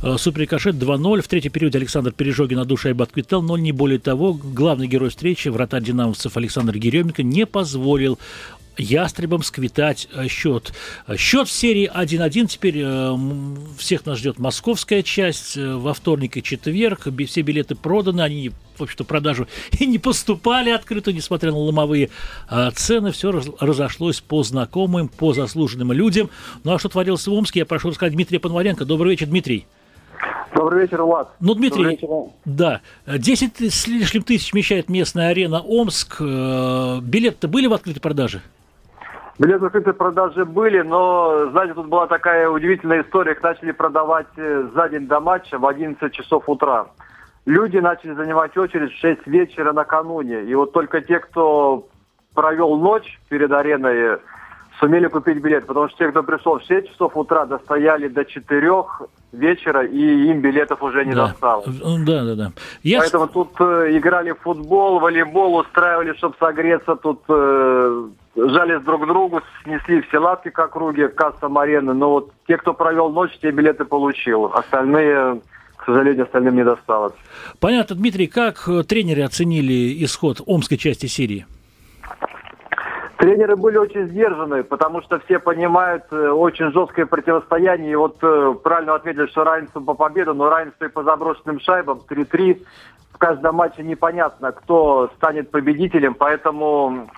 супер-рикошет 0.02 0.76
2-0. 0.76 1.22
В 1.22 1.28
третьем 1.28 1.52
периоде 1.52 1.78
Александр 1.78 2.12
Пережогин 2.12 2.59
на 2.59 2.66
душе 2.66 2.94
отквитал, 2.94 3.40
но 3.40 3.57
не 3.57 3.72
более 3.72 3.98
того. 3.98 4.35
Главный 4.35 4.87
герой 4.87 5.09
встречи, 5.09 5.48
вратарь 5.48 5.83
динамовцев 5.83 6.34
Александр 6.37 6.77
Еременко 6.77 7.23
не 7.23 7.47
позволил 7.47 8.18
ястребам 8.77 9.42
сквитать 9.42 10.09
э, 10.12 10.29
счет. 10.29 10.73
Счет 11.16 11.49
в 11.49 11.53
серии 11.53 11.90
1-1. 11.92 12.47
Теперь 12.47 12.81
э, 12.83 13.16
всех 13.79 14.07
нас 14.07 14.18
ждет 14.18 14.38
московская 14.38 15.03
часть. 15.03 15.57
Э, 15.57 15.75
во 15.75 15.94
вторник 15.94 16.37
и 16.37 16.42
четверг 16.42 17.09
все 17.27 17.42
билеты 17.42 17.75
проданы. 17.75 18.23
Они, 18.23 18.51
в 18.77 18.83
общем-то, 18.83 19.05
продажу 19.05 19.49
и 19.79 19.87
не 19.87 19.99
поступали 19.99 20.70
открыто, 20.70 21.12
несмотря 21.12 21.53
на 21.53 21.59
ломовые 21.59 22.11
цены. 22.75 23.12
Все 23.12 23.31
разошлось 23.61 24.20
по 24.20 24.42
знакомым, 24.42 25.09
по 25.09 25.33
заслуженным 25.33 25.92
людям. 25.92 26.31
Ну 26.64 26.75
а 26.75 26.79
что 26.79 26.88
творилось 26.88 27.27
в 27.27 27.33
Омске, 27.33 27.61
я 27.61 27.66
прошу 27.66 27.90
рассказать 27.90 28.14
Дмитрия 28.14 28.38
Пономаренко. 28.38 28.85
Добрый 28.85 29.12
вечер, 29.12 29.27
Дмитрий. 29.27 29.66
Добрый 30.54 30.82
вечер, 30.82 31.02
Влад. 31.02 31.28
Ну, 31.40 31.54
Дмитрий, 31.54 31.98
да, 32.44 32.80
10 33.06 33.72
с 33.72 33.87
лишним 33.87 34.22
тысяч 34.22 34.52
вмещает 34.52 34.88
местная 34.88 35.28
арена 35.30 35.60
Омск. 35.60 36.16
Э, 36.20 37.00
билеты 37.02 37.48
были 37.48 37.66
в 37.66 37.72
открытой 37.72 38.00
продаже? 38.00 38.40
Билеты 39.38 39.60
в 39.60 39.64
открытой 39.64 39.94
продаже 39.94 40.44
были, 40.44 40.80
но, 40.82 41.48
знаете, 41.50 41.74
тут 41.74 41.88
была 41.88 42.06
такая 42.06 42.48
удивительная 42.48 43.02
история. 43.02 43.32
Их 43.32 43.42
начали 43.42 43.72
продавать 43.72 44.28
э, 44.37 44.68
за 44.74 44.88
день 44.88 45.08
до 45.08 45.18
матча 45.18 45.58
в 45.58 45.66
11 45.66 46.12
часов 46.12 46.48
утра. 46.48 46.87
Люди 47.44 47.78
начали 47.78 48.14
занимать 48.14 48.56
очередь 48.56 48.92
в 48.92 49.00
6 49.00 49.26
вечера 49.26 49.72
накануне. 49.72 50.44
И 50.44 50.54
вот 50.54 50.72
только 50.72 51.00
те, 51.00 51.18
кто 51.18 51.88
провел 52.32 52.76
ночь 52.76 53.20
перед 53.28 53.50
ареной, 53.50 54.18
сумели 54.80 55.08
купить 55.08 55.38
билет, 55.38 55.66
потому 55.66 55.88
что 55.88 55.98
те, 55.98 56.10
кто 56.10 56.22
пришел 56.22 56.58
в 56.58 56.64
6 56.64 56.88
часов 56.90 57.16
утра, 57.16 57.46
достояли 57.46 58.08
до 58.08 58.24
4 58.24 58.72
вечера, 59.32 59.84
и 59.84 60.28
им 60.30 60.40
билетов 60.40 60.82
уже 60.82 61.04
не 61.04 61.14
да. 61.14 61.28
досталось. 61.28 61.66
Да, 61.66 62.24
да, 62.24 62.34
да. 62.34 62.52
Я... 62.82 63.00
Поэтому 63.00 63.28
тут 63.28 63.50
э, 63.60 63.96
играли 63.96 64.32
в 64.32 64.40
футбол, 64.40 65.00
волейбол, 65.00 65.56
устраивали, 65.56 66.14
чтобы 66.14 66.37
согреться, 66.38 66.96
тут 66.96 67.22
э, 67.28 68.08
жались 68.37 68.82
друг 68.82 69.04
к 69.04 69.06
другу, 69.06 69.40
снесли 69.62 70.02
все 70.02 70.18
лавки 70.18 70.50
к 70.50 70.58
округе, 70.58 71.08
кассам 71.08 71.58
арены, 71.58 71.94
но 71.94 72.10
вот 72.10 72.32
те, 72.46 72.56
кто 72.56 72.74
провел 72.74 73.10
ночь, 73.10 73.37
те 73.40 73.50
билеты 73.50 73.84
получил, 73.84 74.46
остальные 74.46 75.40
к 75.76 75.87
сожалению, 75.87 76.24
остальным 76.24 76.56
не 76.56 76.64
досталось. 76.64 77.12
Понятно, 77.60 77.94
Дмитрий, 77.94 78.26
как 78.26 78.66
э, 78.68 78.84
тренеры 78.84 79.22
оценили 79.22 80.02
исход 80.02 80.40
омской 80.46 80.78
части 80.78 81.06
серии? 81.06 81.44
Тренеры 83.24 83.56
были 83.56 83.78
очень 83.78 84.08
сдержаны, 84.08 84.64
потому 84.64 85.00
что 85.00 85.18
все 85.20 85.38
понимают 85.38 86.04
э, 86.10 86.28
очень 86.28 86.70
жесткое 86.72 87.06
противостояние. 87.06 87.92
И 87.92 87.94
вот 87.94 88.18
э, 88.20 88.54
правильно 88.62 88.96
отметили, 88.96 89.28
что 89.28 89.44
равенство 89.44 89.80
по 89.80 89.94
победу, 89.94 90.34
но 90.34 90.50
равенство 90.50 90.84
и 90.84 90.90
по 90.90 91.02
заброшенным 91.02 91.58
шайбам 91.60 92.02
3-3. 92.06 92.62
В 93.14 93.16
каждом 93.16 93.54
матче 93.54 93.82
непонятно, 93.82 94.52
кто 94.52 95.08
станет 95.16 95.50
победителем, 95.50 96.12
поэтому 96.12 97.08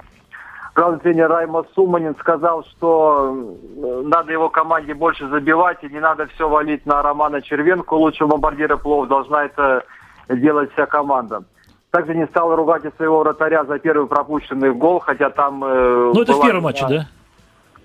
главный 0.76 1.00
тренер 1.00 1.28
Райма 1.28 1.64
Суманин 1.74 2.14
сказал, 2.20 2.62
что 2.62 3.56
надо 4.04 4.30
его 4.30 4.48
команде 4.48 4.94
больше 4.94 5.26
забивать, 5.26 5.82
и 5.82 5.88
не 5.88 5.98
надо 5.98 6.28
все 6.28 6.48
валить 6.48 6.86
на 6.86 7.02
Романа 7.02 7.42
Червенко, 7.42 7.94
лучшего 7.94 8.28
бомбардира 8.28 8.76
плов, 8.76 9.08
должна 9.08 9.46
это 9.46 9.82
делать 10.28 10.70
вся 10.74 10.86
команда. 10.86 11.42
Также 11.90 12.14
не 12.14 12.26
стал 12.26 12.54
ругать 12.54 12.84
и 12.84 12.90
своего 12.96 13.20
вратаря 13.20 13.64
за 13.64 13.78
первый 13.78 14.06
пропущенный 14.06 14.72
гол, 14.72 14.98
хотя 15.00 15.30
там... 15.30 15.64
Э, 15.64 16.12
ну, 16.14 16.22
это 16.22 16.34
в 16.34 16.42
первом 16.42 16.64
матче, 16.64 16.86
да? 16.88 17.06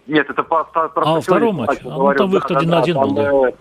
Нет, 0.08 0.30
это 0.30 0.44
по, 0.44 0.64
по, 0.64 0.92
А, 0.96 1.22
втором 1.22 1.56
матче? 1.56 1.82
А, 1.86 1.90
ну, 1.90 2.14
там 2.14 2.30
выход 2.30 2.58
один 2.58 2.70
на 2.70 2.80
один 2.80 3.00
был, 3.00 3.12
да. 3.14 3.32
Э, 3.32 3.52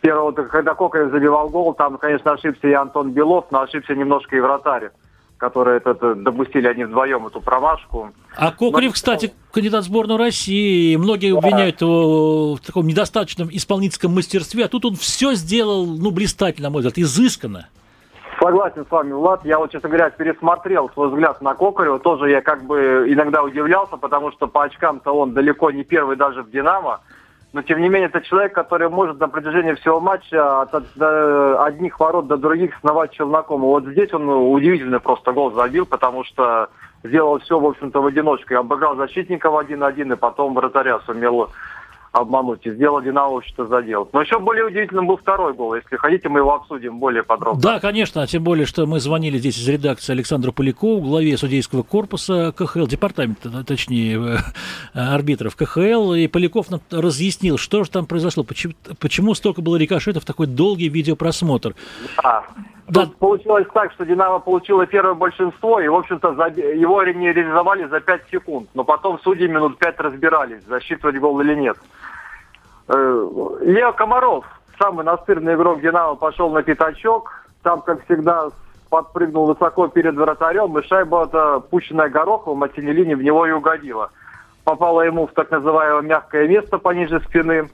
первого, 0.00 0.32
когда 0.32 0.74
Кокарев 0.74 1.10
забивал 1.10 1.48
гол, 1.48 1.72
там, 1.74 1.98
конечно, 1.98 2.32
ошибся 2.32 2.68
и 2.68 2.72
Антон 2.72 3.12
Белов, 3.12 3.46
но 3.50 3.62
ошибся 3.62 3.94
немножко 3.94 4.36
и 4.36 4.40
вратарь. 4.40 4.90
которые 5.38 5.78
это, 5.78 5.90
это 5.90 6.14
допустили 6.14 6.66
они 6.66 6.84
вдвоем 6.84 7.26
эту 7.26 7.40
промашку. 7.40 8.10
А 8.36 8.52
Кокарев, 8.52 8.94
кстати, 8.94 9.32
кандидат 9.52 9.84
в 9.84 9.86
сборную 9.86 10.18
России. 10.18 10.96
Многие 10.96 11.32
да. 11.32 11.38
обвиняют 11.38 11.80
его 11.80 12.54
в 12.54 12.60
таком 12.60 12.86
недостаточном 12.86 13.48
исполнительском 13.50 14.14
мастерстве, 14.14 14.64
а 14.64 14.68
тут 14.68 14.84
он 14.84 14.94
все 14.96 15.34
сделал, 15.34 15.86
ну, 15.86 16.10
блистательно, 16.10 16.68
на 16.68 16.72
мой 16.72 16.80
взгляд, 16.80 16.98
изысканно. 16.98 17.68
Согласен 18.46 18.86
с 18.86 18.90
вами, 18.92 19.12
Влад. 19.12 19.44
Я 19.44 19.58
вот, 19.58 19.72
честно 19.72 19.88
говоря, 19.88 20.08
пересмотрел 20.10 20.88
свой 20.90 21.08
взгляд 21.08 21.42
на 21.42 21.54
Кокарева. 21.54 21.98
Тоже 21.98 22.30
я 22.30 22.42
как 22.42 22.62
бы 22.62 23.04
иногда 23.08 23.42
удивлялся, 23.42 23.96
потому 23.96 24.30
что 24.30 24.46
по 24.46 24.62
очкам-то 24.62 25.10
он 25.10 25.32
далеко 25.32 25.72
не 25.72 25.82
первый 25.82 26.16
даже 26.16 26.44
в 26.44 26.50
«Динамо». 26.52 27.00
Но, 27.52 27.62
тем 27.62 27.80
не 27.80 27.88
менее, 27.88 28.08
это 28.08 28.20
человек, 28.20 28.52
который 28.52 28.88
может 28.88 29.18
на 29.18 29.26
протяжении 29.26 29.72
всего 29.72 29.98
матча 29.98 30.60
от, 30.60 30.72
от, 30.74 30.84
от 30.96 31.60
одних 31.66 31.98
ворот 31.98 32.28
до 32.28 32.36
других 32.36 32.78
сновать 32.80 33.10
челноком. 33.10 33.62
И 33.62 33.66
вот 33.66 33.84
здесь 33.84 34.12
он 34.12 34.28
удивительный 34.28 35.00
просто 35.00 35.32
гол 35.32 35.50
забил, 35.50 35.84
потому 35.84 36.22
что 36.22 36.68
сделал 37.02 37.40
все, 37.40 37.58
в 37.58 37.66
общем-то, 37.66 38.00
в 38.00 38.06
одиночку. 38.06 38.54
Обыграл 38.54 38.94
защитника 38.94 39.50
в 39.50 39.58
1-1 39.58 40.12
и 40.12 40.16
потом 40.16 40.54
вратаря 40.54 41.00
сумел 41.00 41.50
обмануть 42.16 42.66
и 42.66 42.70
сделал 42.70 43.00
Динамо 43.02 43.42
что 43.44 43.66
задел. 43.66 44.08
Но 44.12 44.22
еще 44.22 44.38
более 44.38 44.64
удивительным 44.64 45.06
был 45.06 45.16
второй 45.16 45.52
гол. 45.52 45.74
Если 45.74 45.96
хотите, 45.96 46.28
мы 46.28 46.40
его 46.40 46.54
обсудим 46.54 46.98
более 46.98 47.22
подробно. 47.22 47.60
Да, 47.60 47.80
конечно, 47.80 48.26
тем 48.26 48.42
более, 48.42 48.66
что 48.66 48.86
мы 48.86 49.00
звонили 49.00 49.38
здесь 49.38 49.58
из 49.58 49.68
редакции 49.68 50.12
Александру 50.12 50.52
Полякову, 50.52 51.00
главе 51.00 51.36
судейского 51.36 51.82
корпуса 51.82 52.52
КХЛ, 52.56 52.86
департамента, 52.86 53.64
точнее, 53.64 54.38
э, 54.94 54.98
арбитров 54.98 55.56
КХЛ, 55.56 56.14
и 56.14 56.26
Поляков 56.26 56.70
нам 56.70 56.80
разъяснил, 56.90 57.58
что 57.58 57.84
же 57.84 57.90
там 57.90 58.06
произошло, 58.06 58.44
почему, 58.44 58.74
почему 58.98 59.34
столько 59.34 59.60
было 59.60 59.76
рикошетов, 59.76 60.24
такой 60.24 60.46
долгий 60.46 60.88
видеопросмотр. 60.88 61.74
Да. 62.22 62.44
Да. 62.88 63.06
Тут 63.06 63.16
получилось 63.16 63.66
так, 63.74 63.92
что 63.92 64.04
«Динамо» 64.06 64.38
получило 64.38 64.86
первое 64.86 65.14
большинство, 65.14 65.80
и, 65.80 65.88
в 65.88 65.94
общем-то, 65.94 66.28
его 66.28 67.02
не 67.02 67.32
реализовали 67.32 67.86
за 67.86 68.00
5 68.00 68.22
секунд. 68.30 68.68
Но 68.74 68.84
потом 68.84 69.18
судьи 69.20 69.48
минут 69.48 69.78
5 69.78 70.00
разбирались, 70.00 70.62
засчитывать 70.68 71.18
гол 71.18 71.40
или 71.40 71.54
нет. 71.54 71.76
Э, 72.88 73.28
Лео 73.62 73.92
Комаров, 73.92 74.44
самый 74.78 75.04
настырный 75.04 75.54
игрок 75.54 75.80
«Динамо», 75.80 76.14
пошел 76.14 76.50
на 76.50 76.62
пятачок. 76.62 77.46
Там, 77.62 77.82
как 77.82 78.04
всегда, 78.04 78.48
подпрыгнул 78.90 79.46
высоко 79.46 79.88
перед 79.88 80.14
вратарем, 80.14 80.78
и 80.78 80.82
шайба, 80.86 81.60
пущенная 81.60 82.08
Гороховым, 82.08 82.62
от 82.62 82.74
синей 82.74 82.92
линии 82.92 83.14
в 83.14 83.22
него 83.22 83.46
и 83.46 83.50
угодила. 83.50 84.10
Попала 84.64 85.02
ему 85.02 85.26
в 85.26 85.32
так 85.32 85.50
называемое 85.50 86.02
мягкое 86.02 86.48
место 86.48 86.78
пониже 86.78 87.20
спины 87.20 87.68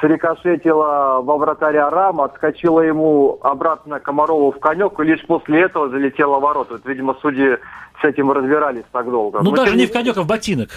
срикошетила 0.00 1.20
во 1.22 1.36
вратаря 1.36 1.90
Рам, 1.90 2.20
отскочила 2.20 2.80
ему 2.80 3.38
обратно 3.42 4.00
Комарову 4.00 4.52
в 4.52 4.58
конек, 4.60 4.98
и 5.00 5.04
лишь 5.04 5.24
после 5.26 5.62
этого 5.62 5.88
залетела 5.88 6.38
в 6.38 6.42
ворота. 6.42 6.74
Вот, 6.74 6.86
видимо, 6.86 7.16
судьи 7.20 7.58
с 8.00 8.04
этим 8.04 8.30
разбирались 8.30 8.84
так 8.92 9.10
долго. 9.10 9.40
Ну, 9.42 9.50
Но 9.50 9.56
даже 9.56 9.76
не 9.76 9.86
в 9.86 9.92
конек, 9.92 10.16
а 10.16 10.22
в 10.22 10.26
ботинок. 10.26 10.70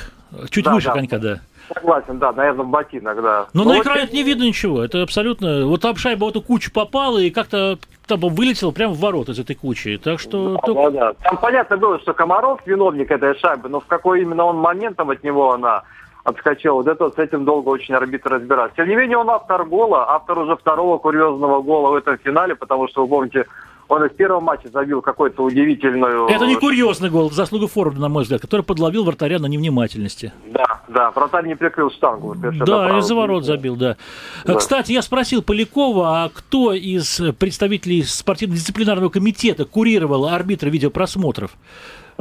Чуть 0.50 0.66
да, 0.66 0.74
выше 0.74 0.88
да. 0.88 0.94
конька, 0.94 1.20
да. 1.20 1.40
Согласен, 1.74 2.18
да, 2.18 2.32
наверное, 2.32 2.66
в 2.66 2.70
ботинок, 2.70 3.22
да. 3.22 3.48
Но, 3.54 3.64
Но 3.64 3.74
на 3.74 3.80
экране 3.80 4.04
очень... 4.04 4.16
не 4.16 4.24
видно 4.24 4.44
ничего, 4.44 4.84
это 4.84 5.04
абсолютно... 5.04 5.66
Вот 5.66 5.82
там 5.82 5.96
шайба 5.96 6.26
в 6.26 6.30
эту 6.30 6.42
кучу 6.42 6.72
попала 6.72 7.20
и 7.20 7.30
как-то 7.30 7.78
там 8.08 8.20
вылетела 8.20 8.72
прямо 8.72 8.94
в 8.94 9.00
ворот 9.00 9.30
из 9.30 9.40
этой 9.40 9.56
кучи, 9.56 9.98
так 9.98 10.20
что... 10.20 10.56
Да, 10.56 10.60
только... 10.66 10.92
да, 10.92 11.00
да. 11.00 11.14
Там 11.24 11.38
понятно 11.38 11.78
было, 11.78 12.00
что 12.00 12.14
Комаров 12.14 12.60
виновник 12.66 13.12
этой 13.12 13.38
шайбы, 13.38 13.70
но 13.70 13.80
в 13.80 13.86
какой 13.86 14.22
именно 14.22 14.46
он 14.46 14.58
моментом 14.58 15.12
от 15.12 15.24
него 15.24 15.54
она 15.54 15.84
отскочил. 16.24 16.76
Вот 16.76 16.88
это 16.88 17.10
с 17.10 17.18
этим 17.18 17.46
долго 17.46 17.70
очень 17.70 17.96
арбитр 17.96 18.32
разбирается. 18.32 18.78
Тем 18.78 18.90
не 18.90 18.96
менее, 18.96 19.18
он 19.18 19.30
автор 19.30 19.66
гола, 19.66 20.06
автор 20.10 20.40
уже 20.40 20.56
второго 20.56 20.98
курьезного 20.98 21.62
гола 21.62 21.92
в 21.92 21.96
этом 21.96 22.18
финале, 22.18 22.56
потому 22.56 22.88
что, 22.88 23.04
вы 23.04 23.08
помните, 23.08 23.46
он 23.92 24.06
из 24.06 24.12
первого 24.12 24.40
матча 24.40 24.70
забил 24.70 25.02
какой-то 25.02 25.44
удивительную... 25.44 26.28
Это 26.28 26.46
не 26.46 26.56
курьезный 26.56 27.10
гол, 27.10 27.30
заслуга 27.30 27.68
Форда, 27.68 28.00
на 28.00 28.08
мой 28.08 28.24
взгляд, 28.24 28.40
который 28.40 28.62
подловил 28.62 29.04
вратаря 29.04 29.38
на 29.38 29.48
невнимательности. 29.48 30.32
Да, 30.46 30.82
да, 30.88 31.12
вратарь 31.12 31.46
не 31.46 31.56
прикрыл 31.56 31.92
штангу. 31.92 32.36
Да, 32.36 33.00
из-за 33.00 33.16
ворот 33.16 33.44
забил, 33.44 33.76
да. 33.76 33.98
да. 34.46 34.56
Кстати, 34.56 34.94
я 34.94 35.02
спросил 35.02 35.42
Полякова, 35.42 36.24
а 36.24 36.30
кто 36.30 36.72
из 36.74 37.22
представителей 37.38 38.04
спортивно-дисциплинарного 38.04 39.10
комитета 39.10 39.66
курировал 39.66 40.26
арбитра 40.26 40.70
видеопросмотров? 40.70 41.52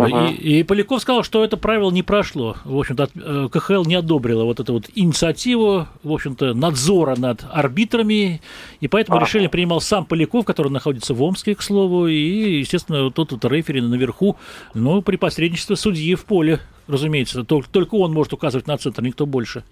Uh-huh. 0.09 0.33
И, 0.33 0.61
и 0.61 0.63
Поляков 0.63 1.01
сказал, 1.03 1.23
что 1.23 1.45
это 1.45 1.57
правило 1.57 1.91
не 1.91 2.03
прошло. 2.03 2.57
В 2.65 2.79
общем-то, 2.79 3.09
э, 3.15 3.49
КХЛ 3.51 3.85
не 3.85 3.95
одобрила 3.95 4.45
вот 4.45 4.61
эту 4.61 4.73
вот 4.73 4.85
инициативу, 4.95 5.87
в 6.03 6.13
общем-то, 6.13 6.55
надзора 6.55 7.17
над 7.17 7.45
арбитрами, 7.51 8.41
и 8.81 8.89
поэтому 8.89 9.19
uh-huh. 9.19 9.23
решение 9.23 9.49
принимал 9.49 9.81
сам 9.81 10.05
Поляков, 10.05 10.45
который 10.45 10.71
находится 10.71 11.15
в 11.15 11.23
Омске, 11.23 11.55
к 11.55 11.63
слову, 11.63 12.07
и, 12.07 12.59
естественно, 12.61 13.11
тот 13.11 13.33
вот 13.33 13.45
рефери 13.45 13.81
наверху, 13.81 14.37
но 14.75 15.03
при 15.03 15.17
посредничестве 15.17 15.77
судьи 15.77 16.15
в 16.15 16.25
поле, 16.25 16.61
разумеется. 16.87 17.45
Только, 17.45 17.69
только 17.71 17.95
он 17.95 18.13
может 18.13 18.33
указывать 18.33 18.67
на 18.67 18.77
центр, 18.79 19.03
никто 19.03 19.27
больше. 19.27 19.65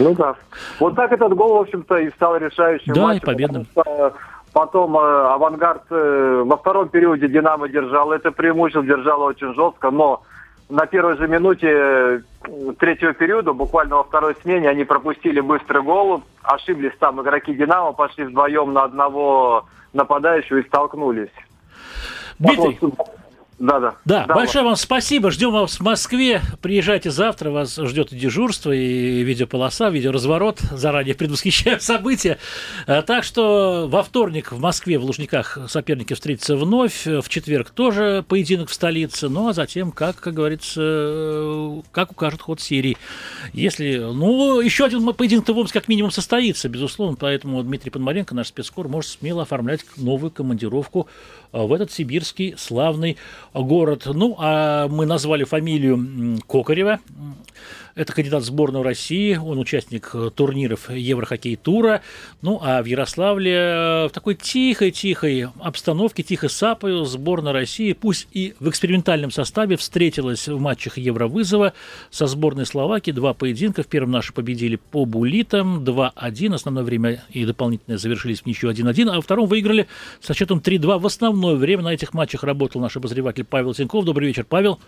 Ну 0.00 0.14
да. 0.14 0.34
Вот 0.80 0.96
так 0.96 1.12
этот 1.12 1.34
гол, 1.34 1.58
в 1.58 1.60
общем-то, 1.60 1.96
и 1.98 2.10
стал 2.10 2.36
решающим 2.36 2.92
да, 2.92 3.02
матчем. 3.02 3.22
И 3.22 3.26
победным. 3.26 3.66
Потом 4.56 4.96
э, 4.96 5.00
«Авангард» 5.34 5.82
э, 5.90 6.42
во 6.46 6.56
втором 6.56 6.88
периоде 6.88 7.28
«Динамо» 7.28 7.68
держал. 7.68 8.10
Это 8.10 8.32
преимущество, 8.32 8.82
держал 8.82 9.20
очень 9.20 9.52
жестко, 9.52 9.90
но 9.90 10.22
на 10.70 10.86
первой 10.86 11.18
же 11.18 11.28
минуте 11.28 11.68
э, 11.68 12.20
третьего 12.78 13.12
периода, 13.12 13.52
буквально 13.52 13.96
во 13.96 14.04
второй 14.04 14.34
смене, 14.36 14.70
они 14.70 14.84
пропустили 14.84 15.40
быстрый 15.40 15.82
гол, 15.82 16.22
ошиблись 16.42 16.96
там 16.98 17.20
игроки 17.20 17.52
«Динамо», 17.52 17.92
пошли 17.92 18.24
вдвоем 18.24 18.72
на 18.72 18.84
одного 18.84 19.66
нападающего 19.92 20.56
и 20.56 20.66
столкнулись. 20.66 21.28
Дмитрий, 22.38 22.78
Потом... 22.80 23.06
Да, 23.58 23.80
да. 23.80 23.96
Да, 24.04 24.26
большое 24.26 24.64
вам 24.64 24.76
спасибо. 24.76 25.30
Ждем 25.30 25.50
вас 25.50 25.80
в 25.80 25.82
Москве. 25.82 26.42
Приезжайте 26.60 27.10
завтра. 27.10 27.50
Вас 27.50 27.74
ждет 27.76 28.12
и 28.12 28.16
дежурство, 28.16 28.70
и 28.70 29.22
видеополоса, 29.22 29.88
видеоразворот. 29.88 30.58
Заранее 30.60 31.14
предвосхищаю 31.14 31.80
события. 31.80 32.36
А, 32.86 33.00
так 33.00 33.24
что 33.24 33.88
во 33.88 34.02
вторник 34.02 34.52
в 34.52 34.60
Москве, 34.60 34.98
в 34.98 35.04
Лужниках, 35.04 35.58
соперники 35.68 36.12
встретятся 36.12 36.56
вновь. 36.56 37.06
В 37.06 37.26
четверг 37.30 37.70
тоже 37.70 38.22
поединок 38.28 38.68
в 38.68 38.74
столице. 38.74 39.30
Ну, 39.30 39.48
а 39.48 39.54
затем, 39.54 39.90
как, 39.90 40.16
как 40.16 40.34
говорится, 40.34 41.82
как 41.92 42.10
укажет 42.10 42.42
ход 42.42 42.60
серии. 42.60 42.98
Если, 43.54 43.96
ну, 43.96 44.60
еще 44.60 44.84
один 44.84 45.14
поединок-то 45.14 45.54
в 45.54 45.58
Омске 45.58 45.80
как 45.80 45.88
минимум 45.88 46.10
состоится, 46.10 46.68
безусловно. 46.68 47.16
Поэтому 47.18 47.62
Дмитрий 47.62 47.90
Подмаренко, 47.90 48.34
наш 48.34 48.48
спецкор, 48.48 48.88
может 48.88 49.10
смело 49.10 49.42
оформлять 49.42 49.80
новую 49.96 50.30
командировку 50.30 51.08
а, 51.52 51.62
в 51.62 51.72
этот 51.72 51.90
сибирский 51.90 52.54
славный 52.58 53.16
город. 53.62 54.06
Ну, 54.06 54.36
а 54.38 54.88
мы 54.88 55.06
назвали 55.06 55.44
фамилию 55.44 56.40
Кокарева. 56.46 57.00
Это 57.96 58.12
кандидат 58.12 58.42
в 58.42 58.46
сборную 58.46 58.84
России, 58.84 59.36
он 59.36 59.58
участник 59.58 60.14
турниров 60.34 60.90
Еврохоккей 60.90 61.56
тура. 61.56 62.02
Ну, 62.42 62.60
а 62.62 62.82
в 62.82 62.84
Ярославле 62.84 63.54
э, 63.54 64.08
в 64.08 64.10
такой 64.12 64.34
тихой-тихой 64.34 65.48
обстановке, 65.60 66.22
тихо 66.22 66.50
сапаю, 66.50 67.06
сборная 67.06 67.54
России, 67.54 67.94
пусть 67.94 68.28
и 68.32 68.54
в 68.60 68.68
экспериментальном 68.68 69.30
составе, 69.30 69.78
встретилась 69.78 70.46
в 70.46 70.60
матчах 70.60 70.98
Евровызова 70.98 71.72
со 72.10 72.26
сборной 72.26 72.66
Словакии. 72.66 73.12
Два 73.12 73.32
поединка. 73.32 73.82
В 73.82 73.86
первом 73.86 74.10
наши 74.10 74.34
победили 74.34 74.76
по 74.76 75.06
булитам 75.06 75.82
2-1. 75.82 76.54
Основное 76.54 76.84
время 76.84 77.24
и 77.30 77.46
дополнительное 77.46 77.96
завершились 77.96 78.42
в 78.42 78.46
ничью 78.46 78.70
1-1. 78.70 79.08
А 79.08 79.14
во 79.14 79.22
втором 79.22 79.46
выиграли 79.46 79.86
со 80.20 80.34
счетом 80.34 80.58
3-2. 80.58 80.98
В 80.98 81.06
основное 81.06 81.54
время 81.54 81.84
на 81.84 81.94
этих 81.94 82.12
матчах 82.12 82.44
работал 82.44 82.78
наш 82.78 82.94
обозреватель 82.98 83.44
Павел 83.44 83.72
Тиньков. 83.72 84.04
Добрый 84.04 84.28
вечер, 84.28 84.44
Павел. 84.44 84.80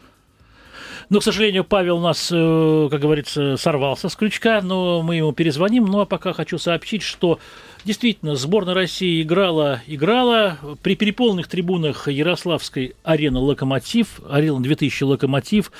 Но, 1.10 1.20
к 1.20 1.22
сожалению, 1.22 1.64
Павел 1.64 1.98
у 1.98 2.02
нас, 2.02 2.30
э, 2.30 2.88
как 2.90 3.00
говорится, 3.00 3.56
сорвался 3.56 4.10
с 4.10 4.16
крючка, 4.16 4.60
но 4.60 5.02
мы 5.02 5.16
ему 5.16 5.32
перезвоним. 5.32 5.86
Ну, 5.86 6.00
а 6.00 6.06
пока 6.06 6.34
хочу 6.34 6.58
сообщить, 6.58 7.02
что 7.02 7.38
действительно 7.84 8.34
сборная 8.34 8.74
России 8.74 9.22
играла, 9.22 9.80
играла 9.86 10.58
при 10.82 10.96
переполненных 10.96 11.48
трибунах 11.48 12.08
Ярославской 12.08 12.94
арены 13.04 13.38
«Локомотив», 13.38 14.20
арена 14.28 14.60
2000 14.60 15.02
«Локомотив». 15.04 15.72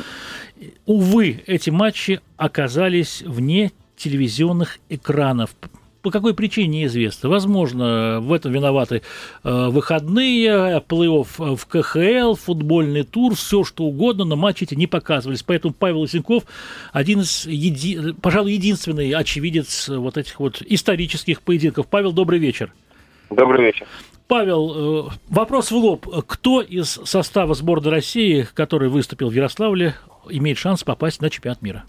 Увы, 0.87 1.43
эти 1.47 1.69
матчи 1.69 2.21
оказались 2.39 3.23
вне 3.23 3.73
телевизионных 3.97 4.79
экранов. 4.89 5.51
По 6.03 6.11
какой 6.13 6.33
причине 6.33 6.81
неизвестно. 6.81 7.29
Возможно, 7.29 8.21
в 8.21 8.33
этом 8.33 8.53
виноваты 8.53 9.03
э, 9.43 9.69
выходные, 9.69 10.81
плей-офф 10.89 11.57
в 11.57 11.67
КХЛ, 11.67 12.35
футбольный 12.35 13.03
тур, 13.03 13.35
все 13.35 13.65
что 13.65 13.85
угодно, 13.85 14.25
но 14.25 14.37
матчи 14.37 14.65
эти 14.65 14.77
не 14.77 14.87
показывались. 14.87 15.43
Поэтому 15.43 15.75
Павел 15.75 16.01
Лысенков 16.01 16.45
один 16.93 17.21
из, 17.21 17.47
еди... 17.47 18.13
пожалуй, 18.23 18.53
единственный 18.53 19.11
очевидец 19.11 19.89
вот 19.89 20.17
этих 20.17 20.39
вот 20.39 20.63
исторических 20.63 21.43
поединков. 21.43 21.89
Павел, 21.89 22.13
добрый 22.13 22.39
вечер. 22.39 22.73
Добрый 23.31 23.67
вечер. 23.67 23.87
Павел, 24.29 25.09
э, 25.09 25.11
вопрос 25.31 25.73
в 25.73 25.77
лоб. 25.77 26.07
Кто 26.27 26.61
из 26.61 27.01
состава 27.05 27.55
сборной 27.55 27.91
России, 27.91 28.47
который 28.55 28.89
выступил 28.89 29.31
в 29.31 29.33
Ярославле, 29.33 29.97
имеет 30.29 30.59
шанс 30.59 30.85
попасть 30.85 31.21
на 31.21 31.29
чемпионат 31.29 31.61
мира? 31.61 31.85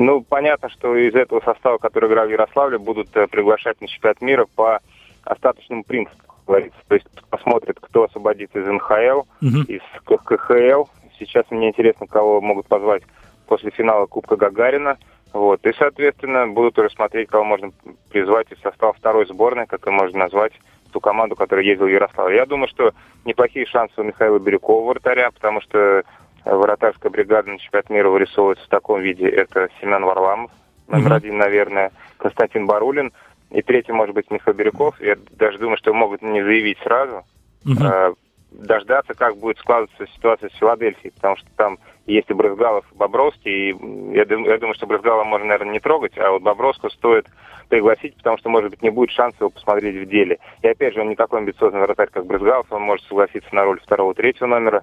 Ну, 0.00 0.22
понятно, 0.22 0.70
что 0.70 0.96
из 0.96 1.14
этого 1.14 1.42
состава, 1.44 1.76
который 1.76 2.08
играл 2.08 2.26
в 2.26 2.30
Ярославле, 2.30 2.78
будут 2.78 3.14
э, 3.14 3.26
приглашать 3.26 3.78
на 3.82 3.86
чемпионат 3.86 4.22
мира 4.22 4.46
по 4.56 4.80
остаточному 5.24 5.84
принципу. 5.84 6.34
говорится. 6.46 6.78
То 6.88 6.94
есть 6.94 7.06
посмотрят, 7.28 7.78
кто 7.78 8.04
освободится 8.04 8.60
из 8.60 8.66
НХЛ, 8.66 9.18
угу. 9.18 9.62
из 9.68 9.82
КХЛ. 10.06 10.84
Сейчас 11.18 11.44
мне 11.50 11.68
интересно, 11.68 12.06
кого 12.06 12.40
могут 12.40 12.66
позвать 12.66 13.02
после 13.46 13.70
финала 13.72 14.06
Кубка 14.06 14.36
Гагарина. 14.36 14.96
Вот. 15.34 15.66
И, 15.66 15.72
соответственно, 15.74 16.48
будут 16.48 16.78
уже 16.78 16.88
смотреть, 16.88 17.28
кого 17.28 17.44
можно 17.44 17.70
призвать 18.08 18.50
из 18.50 18.58
состава 18.60 18.94
второй 18.94 19.26
сборной, 19.26 19.66
как 19.66 19.86
и 19.86 19.90
можно 19.90 20.20
назвать 20.20 20.54
ту 20.92 21.00
команду, 21.00 21.36
которая 21.36 21.66
ездила 21.66 21.88
в 21.88 21.92
Ярославль. 21.92 22.36
Я 22.36 22.46
думаю, 22.46 22.68
что 22.68 22.92
неплохие 23.26 23.66
шансы 23.66 24.00
у 24.00 24.02
Михаила 24.02 24.38
Бирюкова, 24.38 24.88
вратаря, 24.88 25.30
потому 25.30 25.60
что 25.60 26.04
вратарская 26.44 27.10
бригада 27.10 27.50
на 27.50 27.58
чемпионат 27.58 27.90
мира 27.90 28.08
вырисовывается 28.08 28.64
в 28.64 28.68
таком 28.68 29.00
виде. 29.00 29.28
Это 29.28 29.68
Семен 29.80 30.04
Варламов, 30.04 30.50
номер 30.88 31.12
mm-hmm. 31.12 31.16
один, 31.16 31.38
наверное, 31.38 31.92
Константин 32.18 32.66
Барулин. 32.66 33.12
И 33.50 33.62
третий, 33.62 33.92
может 33.92 34.14
быть, 34.14 34.30
Михаил 34.30 34.56
Бирюков. 34.56 35.00
Я 35.00 35.16
даже 35.32 35.58
думаю, 35.58 35.76
что 35.76 35.92
могут 35.92 36.22
не 36.22 36.42
заявить 36.42 36.78
сразу. 36.78 37.24
Mm-hmm. 37.64 38.16
Дождаться, 38.52 39.14
как 39.14 39.36
будет 39.36 39.58
складываться 39.58 40.06
ситуация 40.08 40.50
с 40.50 40.58
Филадельфией, 40.58 41.12
потому 41.12 41.36
что 41.36 41.46
там 41.56 41.78
есть 42.06 42.28
и 42.30 42.34
Брызгалов, 42.34 42.84
и 42.90 42.96
Бобровский, 42.96 43.70
и 43.70 44.16
я, 44.16 44.22
я 44.22 44.58
думаю, 44.58 44.74
что 44.74 44.86
Брызгала 44.86 45.22
можно, 45.22 45.46
наверное, 45.46 45.74
не 45.74 45.80
трогать, 45.80 46.18
а 46.18 46.32
вот 46.32 46.42
Бобровского 46.42 46.88
стоит 46.90 47.26
пригласить, 47.68 48.16
потому 48.16 48.38
что, 48.38 48.48
может 48.48 48.70
быть, 48.70 48.82
не 48.82 48.90
будет 48.90 49.12
шанса 49.12 49.36
его 49.40 49.50
посмотреть 49.50 49.96
в 49.96 50.10
деле. 50.10 50.38
И 50.62 50.68
опять 50.68 50.94
же, 50.94 51.00
он 51.00 51.10
не 51.10 51.14
такой 51.14 51.38
амбициозный 51.38 51.80
вратарь, 51.80 52.08
как 52.10 52.26
Брызгалов, 52.26 52.66
он 52.70 52.82
может 52.82 53.06
согласиться 53.06 53.54
на 53.54 53.62
роль 53.62 53.80
второго-третьего 53.80 54.46
номера. 54.48 54.82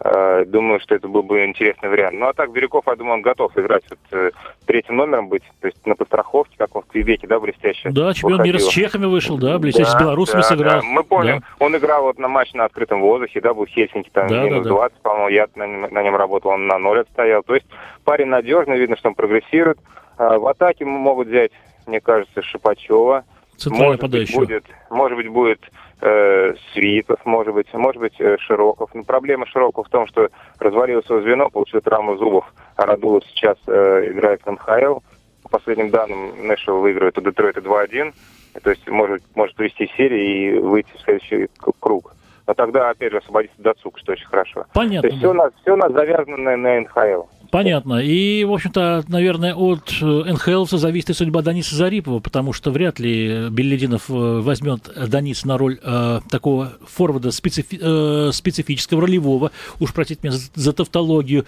Э, 0.00 0.44
думаю, 0.44 0.80
что 0.80 0.94
это 0.94 1.06
был 1.06 1.22
бы 1.22 1.44
интересный 1.44 1.88
вариант. 1.88 2.18
Ну 2.18 2.26
а 2.26 2.32
так 2.32 2.50
Бирюков, 2.52 2.84
я 2.86 2.96
думаю, 2.96 3.14
он 3.14 3.22
готов 3.22 3.56
играть 3.56 3.84
вот, 3.88 3.98
э, 4.10 4.32
третьим 4.66 4.96
номером 4.96 5.28
быть, 5.28 5.44
то 5.60 5.68
есть 5.68 5.86
на 5.86 5.94
подстраховке, 5.94 6.56
как 6.58 6.74
он 6.74 6.82
в 6.82 6.86
Квебеке, 6.86 7.28
да, 7.28 7.38
блестяще. 7.38 7.90
Да, 7.90 8.12
чемпион 8.12 8.42
мира 8.42 8.58
с 8.58 8.68
чехами 8.68 9.06
вышел, 9.06 9.38
да, 9.38 9.58
блестяще, 9.58 9.92
да, 9.92 9.98
с 9.98 10.02
белорусами 10.02 10.40
да, 10.40 10.48
сыграл. 10.48 10.80
Да. 10.80 10.82
Мы 10.82 11.04
помним, 11.04 11.40
да. 11.40 11.46
он 11.64 11.76
играл 11.76 12.02
вот 12.02 12.18
на 12.18 12.26
матч 12.26 12.52
на 12.54 12.64
открытом 12.64 13.00
воздухе, 13.00 13.40
да, 13.40 13.54
был 13.54 13.66
в 13.66 13.68
Хельсинки, 13.68 14.10
там 14.12 14.26
да, 14.26 14.42
минус 14.42 14.64
да, 14.64 14.70
20, 14.70 14.96
да. 14.96 15.08
по-моему, 15.08 15.28
я 15.28 15.46
на, 15.54 15.66
на 15.66 16.02
нем 16.02 16.16
работал, 16.16 16.50
он 16.50 16.66
на 16.66 16.78
ноль 16.78 17.00
отстоял. 17.00 17.44
То 17.44 17.54
есть 17.54 17.66
парень 18.04 18.26
надежный, 18.26 18.78
видно, 18.78 18.96
что 18.96 19.10
он 19.10 19.14
прогрессирует. 19.14 19.78
А 20.18 20.38
в 20.38 20.46
атаке 20.48 20.84
могут 20.84 21.28
взять, 21.28 21.52
мне 21.86 22.00
кажется, 22.00 22.42
Шипачева. 22.42 23.24
Центральный 23.56 23.98
может 23.98 24.10
быть, 24.10 24.34
будет, 24.34 24.64
может 24.90 25.16
быть, 25.16 25.28
будет 25.28 25.60
э, 26.00 26.54
Свитов, 26.72 27.24
может 27.24 27.54
быть, 27.54 27.72
может 27.72 28.00
быть, 28.00 28.14
э, 28.18 28.36
Широков. 28.38 28.90
Но 28.94 29.04
проблема 29.04 29.46
Широков 29.46 29.86
в 29.86 29.90
том, 29.90 30.06
что 30.06 30.28
развалилось 30.58 31.08
его 31.08 31.20
звено, 31.20 31.50
получил 31.50 31.80
травму 31.80 32.16
зубов, 32.16 32.44
а 32.76 32.86
Радулов 32.86 33.24
сейчас 33.26 33.56
э, 33.66 34.10
играет 34.12 34.42
в 34.44 34.50
НХЛ. 34.50 35.00
По 35.42 35.48
последним 35.50 35.90
данным, 35.90 36.46
Нэшвилл 36.46 36.80
выигрывает 36.80 37.18
у 37.18 37.20
Детройта 37.20 37.60
2-1. 37.60 38.14
То 38.62 38.70
есть 38.70 38.88
может, 38.88 39.22
может 39.34 39.56
привести 39.56 39.90
серию 39.96 40.56
и 40.56 40.58
выйти 40.58 40.90
в 40.96 41.00
следующий 41.00 41.48
круг. 41.80 42.13
Но 42.46 42.54
тогда, 42.54 42.90
опять 42.90 43.12
же, 43.12 43.18
освободится 43.18 43.56
Дацук, 43.58 43.98
что 43.98 44.12
очень 44.12 44.26
хорошо. 44.26 44.66
Понятно. 44.74 45.02
То 45.02 45.06
есть 45.08 45.18
все, 45.18 45.30
у 45.30 45.34
нас, 45.34 45.52
все 45.62 45.72
у 45.72 45.76
нас 45.76 45.92
завязано 45.92 46.36
на, 46.36 46.56
на 46.56 46.80
НХЛ. 46.80 47.22
Понятно. 47.54 48.00
И, 48.00 48.42
в 48.42 48.52
общем-то, 48.52 49.04
наверное, 49.06 49.54
от 49.54 49.92
э, 50.02 50.04
НХЛ 50.04 50.64
зависит 50.64 51.10
и 51.10 51.12
судьба 51.12 51.40
Даниса 51.40 51.76
Зарипова, 51.76 52.18
потому 52.18 52.52
что 52.52 52.72
вряд 52.72 52.98
ли 52.98 53.48
Беллидинов 53.48 54.10
э, 54.10 54.12
возьмет 54.12 54.90
Данис 55.08 55.44
на 55.44 55.56
роль 55.56 55.78
э, 55.80 56.18
такого 56.28 56.72
форварда 56.84 57.28
специфи- 57.28 57.78
э, 57.80 58.32
специфического, 58.32 59.02
ролевого, 59.02 59.52
уж 59.78 59.94
простите 59.94 60.20
меня 60.24 60.32
за, 60.32 60.50
за 60.52 60.72
тавтологию. 60.72 61.44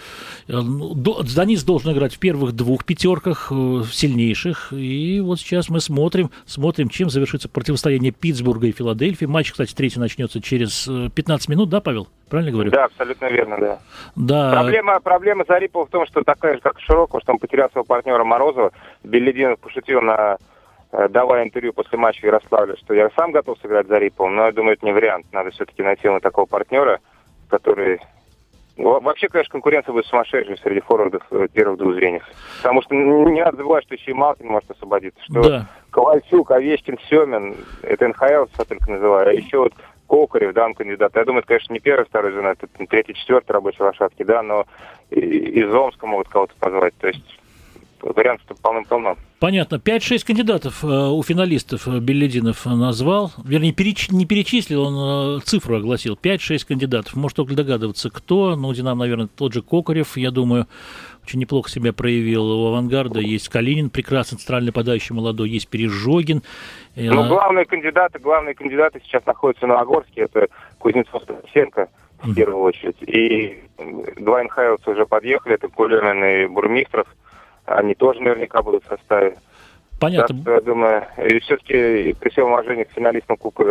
Э, 0.47 0.61
ну, 0.61 0.95
Данис 0.95 1.65
должен 1.65 1.93
играть 1.93 2.15
в 2.15 2.21
первых 2.21 2.53
двух 2.53 2.85
пятерках, 2.85 3.49
э, 3.51 3.83
сильнейших. 3.91 4.73
И 4.73 5.19
вот 5.19 5.41
сейчас 5.41 5.69
мы 5.71 5.81
смотрим, 5.81 6.31
смотрим, 6.47 6.89
чем 6.89 7.11
завершится 7.11 7.49
противостояние 7.49 8.13
Питтсбурга 8.13 8.69
и 8.69 8.73
Филадельфии. 8.73 9.25
Матч, 9.25 9.51
кстати, 9.51 9.75
третий 9.75 9.99
начнется 9.99 10.41
через 10.41 10.86
15 10.87 11.49
минут, 11.49 11.69
да, 11.69 11.81
Павел? 11.81 12.09
Правильно 12.29 12.53
говорю? 12.53 12.71
Да, 12.71 12.85
абсолютно 12.87 13.27
верно, 13.27 13.57
да. 13.59 13.79
да. 14.17 14.53
Проблема, 14.53 15.01
проблема 15.01 15.45
Зарипова 15.47 15.87
в 15.87 15.91
том, 15.91 16.07
что 16.07 16.23
такая 16.23 16.55
же, 16.55 16.61
как 16.61 16.81
Широкого, 16.81 17.21
что 17.21 17.33
он 17.33 17.39
потерял 17.39 17.71
своего 17.71 17.85
партнера 17.85 18.25
Морозова. 18.25 18.73
Белединов 19.05 19.61
пошутил 19.61 20.01
на 20.01 20.37
э, 20.91 21.09
давая 21.09 21.45
интервью 21.45 21.73
после 21.73 21.99
матча 21.99 22.21
в 22.21 22.25
Ярославле, 22.25 22.77
что 22.77 22.95
я 22.95 23.11
сам 23.17 23.31
готов 23.31 23.59
сыграть 23.61 23.87
Зариповым, 23.87 24.35
но 24.35 24.47
я 24.47 24.53
думаю, 24.53 24.75
это 24.75 24.85
не 24.85 24.93
вариант. 24.93 25.27
Надо 25.33 25.51
все-таки 25.51 25.83
найти 25.83 26.09
ему 26.09 26.19
такого 26.21 26.47
партнера, 26.47 26.99
который... 27.49 28.01
Вообще, 28.77 29.29
конечно, 29.29 29.53
конкуренция 29.53 29.93
будет 29.93 30.05
сумасшедшей 30.07 30.59
среди 30.59 30.81
форвардов 30.81 31.23
э, 31.31 31.47
первых 31.53 31.79
двух 31.79 31.95
зрениях. 31.95 32.25
Потому 32.59 32.83
что 32.83 32.95
не 32.95 33.41
надо 33.41 33.59
забывать, 33.59 33.85
что 33.85 33.95
еще 33.95 34.11
и 34.11 34.15
Малкин 34.15 34.49
может 34.49 34.71
освободиться. 34.71 35.23
Что 35.23 35.49
да. 35.49 35.67
Ковальчук, 35.91 36.51
Овечкин, 36.51 36.99
Семин, 37.09 37.57
это 37.83 38.09
НХЛ, 38.09 38.25
я 38.59 38.65
только 38.69 38.91
называю, 38.91 39.29
а 39.29 39.33
еще 39.33 39.61
вот 39.61 39.73
Кокарев, 40.07 40.55
да, 40.55 40.67
он 40.67 40.75
кандидат. 40.75 41.15
Я 41.15 41.25
думаю, 41.25 41.41
это, 41.41 41.49
конечно, 41.49 41.73
не 41.73 41.81
первый, 41.81 42.05
второй 42.07 42.33
жена, 42.33 42.53
это 42.53 42.67
третий, 42.89 43.15
четвертый 43.15 43.53
рабочий 43.53 43.83
лошадки, 43.83 44.23
да, 44.23 44.43
но 44.43 44.67
из 45.11 45.73
Омска 45.75 46.07
могут 46.07 46.29
кого-то 46.29 46.55
позвать. 46.59 46.95
То 46.99 47.09
есть 47.09 47.39
вариантов 48.01 48.59
полным-полно. 48.61 49.17
Понятно. 49.39 49.77
5-6 49.77 50.27
кандидатов 50.27 50.83
э, 50.83 50.87
у 50.87 51.23
финалистов 51.23 51.87
э, 51.89 51.99
Беллидинов 51.99 52.65
назвал. 52.65 53.33
Вернее, 53.45 53.73
переч... 53.73 54.11
не 54.11 54.25
перечислил, 54.25 54.83
он 54.83 55.39
э, 55.39 55.41
цифру 55.45 55.77
огласил. 55.77 56.19
5-6 56.21 56.67
кандидатов. 56.67 57.15
Может 57.15 57.37
только 57.37 57.55
догадываться, 57.55 58.11
кто. 58.11 58.57
Ну, 58.57 58.73
Динам, 58.73 58.99
наверное, 58.99 59.29
тот 59.29 59.53
же 59.53 59.63
Кокарев, 59.63 60.17
я 60.17 60.31
думаю, 60.31 60.67
очень 61.27 61.41
неплохо 61.41 61.69
себя 61.69 61.93
проявил 61.93 62.49
у 62.49 62.69
«Авангарда». 62.69 63.19
Есть 63.19 63.49
Калинин, 63.49 63.91
прекрасный 63.91 64.39
центральный 64.39 64.73
подающий 64.73 65.13
молодой, 65.13 65.51
есть 65.51 65.69
Пережогин. 65.69 66.43
Ну, 66.95 67.29
главные 67.29 67.65
кандидаты, 67.65 68.21
главные 68.21 68.55
кандидаты 68.55 69.01
сейчас 69.05 69.27
находятся 69.27 69.67
на 69.67 69.81
Огорске. 69.81 70.23
Это 70.23 70.47
Кузнецов 70.79 71.25
Стасенко 71.25 71.89
в 72.23 72.33
первую 72.33 72.61
очередь. 72.61 72.97
И 73.03 73.61
два 74.21 74.45
НХЛ 74.45 74.89
уже 74.89 75.05
подъехали, 75.05 75.57
это 75.57 75.67
Кулемин 75.69 76.25
и 76.25 76.47
Бурмистров. 76.47 77.09
Они 77.65 77.97
тоже 77.97 78.21
наверняка 78.21 78.63
будут 78.63 78.85
в 78.85 78.89
составе. 78.89 79.37
Понятно. 79.99 80.43
Так, 80.45 80.55
я 80.55 80.61
думаю, 80.61 81.07
и 81.27 81.39
все-таки 81.41 82.15
при 82.21 82.29
всем 82.31 82.53
уважении 82.53 82.85
к 82.85 82.93
финалистам 82.93 83.37
Кубка 83.37 83.65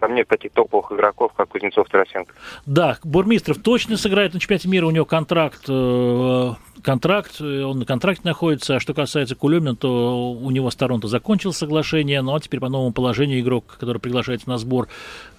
там 0.00 0.14
нет 0.14 0.28
таких 0.28 0.52
топовых 0.52 0.92
игроков, 0.92 1.32
как 1.34 1.48
Кузнецов 1.48 1.88
Тарасенко. 1.88 2.32
Да, 2.66 2.98
Бурмистров 3.04 3.58
точно 3.62 3.96
сыграет 3.96 4.34
на 4.34 4.40
чемпионате 4.40 4.68
мира, 4.68 4.86
у 4.86 4.90
него 4.90 5.06
контракт 5.06 5.62
э, 5.68 6.50
контракт, 6.86 7.40
он 7.40 7.80
на 7.80 7.84
контракте 7.84 8.22
находится. 8.24 8.76
А 8.76 8.80
что 8.80 8.94
касается 8.94 9.34
Кулемина, 9.34 9.74
то 9.74 10.30
у 10.32 10.50
него 10.50 10.70
с 10.70 10.76
Торонто 10.76 11.08
закончилось 11.08 11.56
соглашение, 11.56 12.22
ну 12.22 12.34
а 12.34 12.40
теперь 12.40 12.60
по 12.60 12.68
новому 12.68 12.92
положению 12.92 13.40
игрок, 13.40 13.76
который 13.78 13.98
приглашается 13.98 14.48
на 14.48 14.56
сбор 14.58 14.88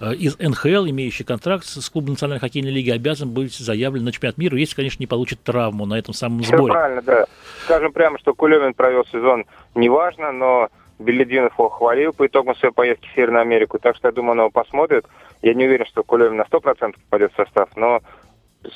э, 0.00 0.14
из 0.14 0.38
НХЛ, 0.38 0.88
имеющий 0.88 1.24
контракт 1.24 1.64
с 1.64 1.88
клубом 1.88 2.10
Национальной 2.10 2.40
хоккейной 2.40 2.70
лиги, 2.70 2.90
обязан 2.90 3.30
быть 3.30 3.54
заявлен 3.54 4.04
на 4.04 4.12
чемпионат 4.12 4.38
мира, 4.38 4.58
если, 4.58 4.76
конечно, 4.76 5.02
не 5.02 5.06
получит 5.06 5.42
травму 5.42 5.86
на 5.86 5.98
этом 5.98 6.14
самом 6.14 6.42
сборе. 6.42 6.64
Все 6.64 6.72
правильно, 6.72 7.02
да. 7.02 7.24
Скажем 7.64 7.92
прямо, 7.92 8.18
что 8.18 8.34
Кулемин 8.34 8.74
провел 8.74 9.04
сезон 9.06 9.44
неважно, 9.78 10.32
но 10.32 10.68
Белединов 10.98 11.58
его 11.58 11.68
хвалил 11.68 12.12
по 12.12 12.26
итогам 12.26 12.56
своей 12.56 12.74
поездки 12.74 13.08
в 13.08 13.14
Северную 13.14 13.42
Америку, 13.42 13.78
так 13.78 13.96
что 13.96 14.08
я 14.08 14.12
думаю, 14.12 14.32
он 14.32 14.38
его 14.38 14.50
посмотрит. 14.50 15.06
Я 15.42 15.54
не 15.54 15.66
уверен, 15.66 15.86
что 15.86 16.02
Кулемин 16.02 16.36
на 16.36 16.42
100% 16.42 16.94
попадет 17.04 17.32
в 17.32 17.36
состав, 17.36 17.68
но 17.76 18.00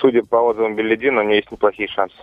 судя 0.01 0.23
по 0.23 0.37
отзывам 0.37 0.77
Беллидина, 0.77 1.21
у 1.21 1.25
нее 1.25 1.37
есть 1.37 1.51
неплохие 1.51 1.88
шансы. 1.88 2.14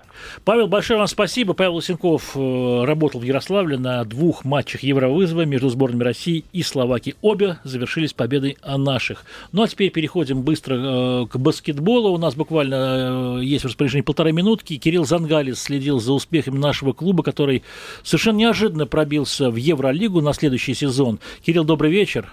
Павел, 0.45 0.67
большое 0.67 0.97
вам 0.97 1.07
спасибо. 1.07 1.53
Павел 1.53 1.75
Лысенков 1.75 2.35
э, 2.35 2.83
работал 2.85 3.19
в 3.19 3.23
Ярославле 3.23 3.77
на 3.77 4.03
двух 4.05 4.45
матчах 4.45 4.83
Евровызова 4.83 5.45
между 5.45 5.69
сборными 5.69 6.03
России 6.03 6.45
и 6.53 6.63
Словакии. 6.63 7.15
Обе 7.21 7.57
завершились 7.63 8.13
победой 8.13 8.57
о 8.61 8.77
наших. 8.77 9.25
Ну 9.51 9.63
а 9.63 9.67
теперь 9.67 9.91
переходим 9.91 10.41
быстро 10.41 10.75
э, 10.75 11.25
к 11.27 11.37
баскетболу. 11.37 12.11
У 12.11 12.17
нас 12.17 12.35
буквально 12.35 13.39
э, 13.39 13.43
есть 13.43 13.63
в 13.63 13.67
распоряжении 13.67 14.03
полторы 14.03 14.31
минутки. 14.31 14.77
Кирилл 14.77 15.05
Зангалис 15.05 15.61
следил 15.61 15.99
за 15.99 16.13
успехами 16.13 16.57
нашего 16.57 16.93
клуба, 16.93 17.23
который 17.23 17.63
совершенно 18.03 18.37
неожиданно 18.37 18.87
пробился 18.87 19.49
в 19.49 19.55
Евролигу 19.55 20.21
на 20.21 20.33
следующий 20.33 20.73
сезон. 20.73 21.19
Кирилл, 21.41 21.65
добрый 21.65 21.91
вечер. 21.91 22.31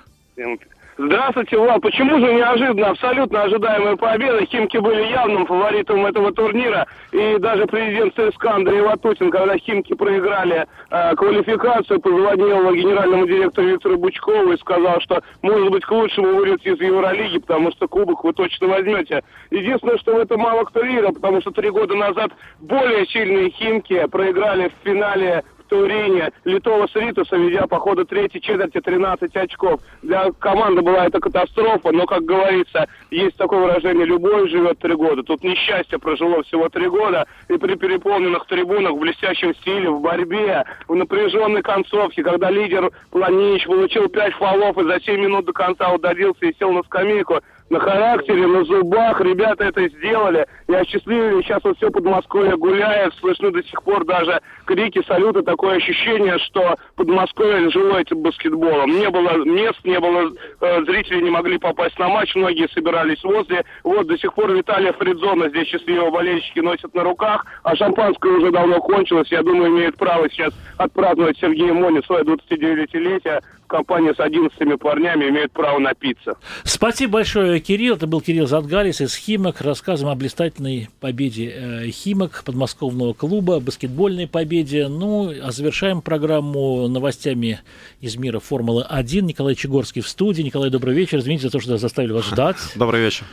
Здравствуйте, 0.99 1.59
Влад. 1.59 1.83
Почему 1.83 2.19
же 2.19 2.33
неожиданно, 2.33 2.89
абсолютно 2.89 3.43
ожидаемая 3.43 3.97
победа? 3.97 4.47
Химки 4.47 4.79
были 4.79 5.03
явным 5.11 5.45
фаворитом 5.45 6.07
этого 6.07 6.33
турнира. 6.33 6.87
И 7.13 7.37
даже 7.39 7.67
президент 7.67 8.15
ЦСКА 8.15 8.55
Андрей 8.55 8.81
Ватутин, 8.81 9.31
когда 9.31 9.59
Химки 9.59 9.93
проиграли 9.93 10.67
э, 10.91 11.15
квалификацию, 11.17 12.01
позвонил 12.01 12.73
генеральному 12.73 13.27
директору 13.27 13.67
Виктору 13.67 13.99
Бучкову 13.99 14.53
и 14.53 14.57
сказал, 14.57 14.99
что, 15.03 15.21
может 15.43 15.71
быть, 15.71 15.85
к 15.85 15.91
лучшему 15.91 16.35
выйдете 16.35 16.71
из 16.71 16.81
Евролиги, 16.81 17.41
потому 17.41 17.73
что 17.73 17.89
кубок 17.89 18.25
вы 18.25 18.33
точно 18.33 18.69
возьмете. 18.69 19.23
Единственное, 19.51 19.99
что 19.99 20.15
в 20.15 20.19
этом 20.19 20.41
мало 20.41 20.65
кто 20.65 20.81
верил, 20.81 21.13
потому 21.13 21.43
что 21.43 21.51
три 21.51 21.69
года 21.69 21.95
назад 21.95 22.33
более 22.59 23.05
сильные 23.07 23.51
Химки 23.51 24.07
проиграли 24.07 24.69
в 24.69 24.73
финале 24.83 25.45
Турине 25.69 26.33
Литова 26.45 26.87
с 26.87 26.95
Ритусом, 26.95 27.47
ведя 27.47 27.67
по 27.67 27.79
ходу 27.79 28.05
третьей 28.05 28.41
четверти 28.41 28.81
13 28.81 29.35
очков. 29.37 29.81
Для 30.03 30.31
команды 30.33 30.83
была 30.83 31.07
это 31.07 31.21
катастрофа, 31.21 31.93
но, 31.93 32.07
как 32.07 32.25
говорится, 32.25 32.89
есть 33.11 33.37
такое 33.37 33.61
выражение, 33.61 34.07
любой 34.07 34.49
живет 34.49 34.79
три 34.79 34.95
года. 34.95 35.23
Тут 35.23 35.43
несчастье 35.43 35.99
прожило 35.99 36.43
всего 36.45 36.69
три 36.69 36.89
года, 36.89 37.27
и 37.49 37.57
при 37.57 37.75
переполненных 37.75 38.47
трибунах, 38.47 38.93
в 38.93 38.99
блестящем 38.99 39.55
стиле, 39.57 39.91
в 39.91 40.01
борьбе, 40.01 40.65
в 40.89 40.95
напряженной 40.95 41.63
концовке, 41.63 42.23
когда 42.23 42.51
лидер 42.51 42.91
Планич 43.11 43.67
получил 43.67 44.09
пять 44.09 44.35
фолов 44.35 44.79
и 44.79 44.85
за 44.85 45.01
7 45.01 45.21
минут 45.21 45.47
до 45.47 45.53
конца 45.53 45.93
удалился 45.93 46.47
и 46.47 46.55
сел 46.59 46.73
на 46.73 46.83
скамейку, 46.83 47.41
на 47.71 47.81
характере, 47.81 48.47
на 48.47 48.65
зубах. 48.65 49.21
Ребята 49.21 49.65
это 49.65 49.89
сделали. 49.89 50.47
И 50.69 50.75
осчастливили. 50.75 51.43
Сейчас 51.43 51.63
вот 51.65 51.77
все 51.77 51.91
Подмосковье 51.91 52.57
гуляет. 52.57 53.15
Слышны 53.15 53.51
до 53.51 53.63
сих 53.63 53.83
пор 53.83 54.05
даже 54.05 54.41
крики, 54.65 55.03
салюты. 55.07 55.43
Такое 55.43 55.77
ощущение, 55.77 56.39
что 56.39 56.77
Подмосковье 56.97 57.71
жило 57.71 57.99
этим 57.99 58.23
баскетболом. 58.23 58.91
Не 58.91 59.11
было 59.11 59.45
мест, 59.45 59.81
не 59.85 59.99
было... 59.99 60.33
Э, 60.61 60.85
зрители 60.85 61.23
не 61.23 61.31
могли 61.31 61.59
попасть 61.59 61.99
на 61.99 62.09
матч. 62.09 62.35
Многие 62.35 62.69
собирались 62.69 63.23
возле. 63.25 63.65
Вот 63.85 64.07
до 64.07 64.17
сих 64.19 64.33
пор 64.35 64.53
Виталия 64.53 64.93
Фридзона 64.93 65.49
здесь 65.49 65.69
счастливого 65.69 66.11
болельщики 66.11 66.61
носят 66.61 66.95
на 66.95 67.03
руках. 67.03 67.45
А 67.65 67.75
шампанское 67.75 68.33
уже 68.33 68.51
давно 68.51 68.81
кончилось. 68.81 69.29
Я 69.31 69.43
думаю, 69.43 69.71
имеют 69.71 69.97
право 69.97 70.29
сейчас 70.31 70.55
отпраздновать 70.79 71.39
Сергей 71.39 71.73
Мони 71.73 72.01
свое 72.07 72.23
29-летие 72.23 73.41
в 73.67 73.69
компании 73.69 74.13
с 74.13 74.21
11 74.21 74.79
парнями 74.79 75.29
имеют 75.29 75.53
право 75.53 75.79
напиться. 75.79 76.37
Спасибо 76.65 77.15
большое, 77.15 77.61
Кирилл. 77.61 77.97
Это 77.97 78.07
был 78.07 78.21
Кирилл 78.21 78.47
Задгарис 78.47 79.01
из 79.01 79.15
«Химок». 79.17 79.61
Рассказываем 79.61 80.13
о 80.13 80.17
блистательной 80.17 80.89
победе 81.01 81.53
э, 81.55 81.91
«Химок» 81.91 82.43
подмосковного 82.45 83.13
клуба, 83.13 83.59
баскетбольной 83.59 84.29
победе. 84.29 84.87
Ну, 84.87 85.33
а 85.43 85.51
завершаем 85.51 86.01
программу 86.01 86.87
новостями 86.87 87.61
из 88.01 88.17
мира 88.17 88.39
Формулы-1. 88.39 89.23
Николай 89.23 89.57
Чегорский 89.57 90.01
в 90.01 90.09
студии. 90.09 90.43
Николай, 90.43 90.71
добрый 90.71 90.95
вечер. 90.95 91.19
Извините 91.19 91.47
за 91.47 91.51
то, 91.51 91.61
что 91.61 91.77
заставили 91.77 92.13
вас 92.13 92.27
ждать. 92.27 92.57
Добрый 92.77 93.01
вечер. 93.01 93.25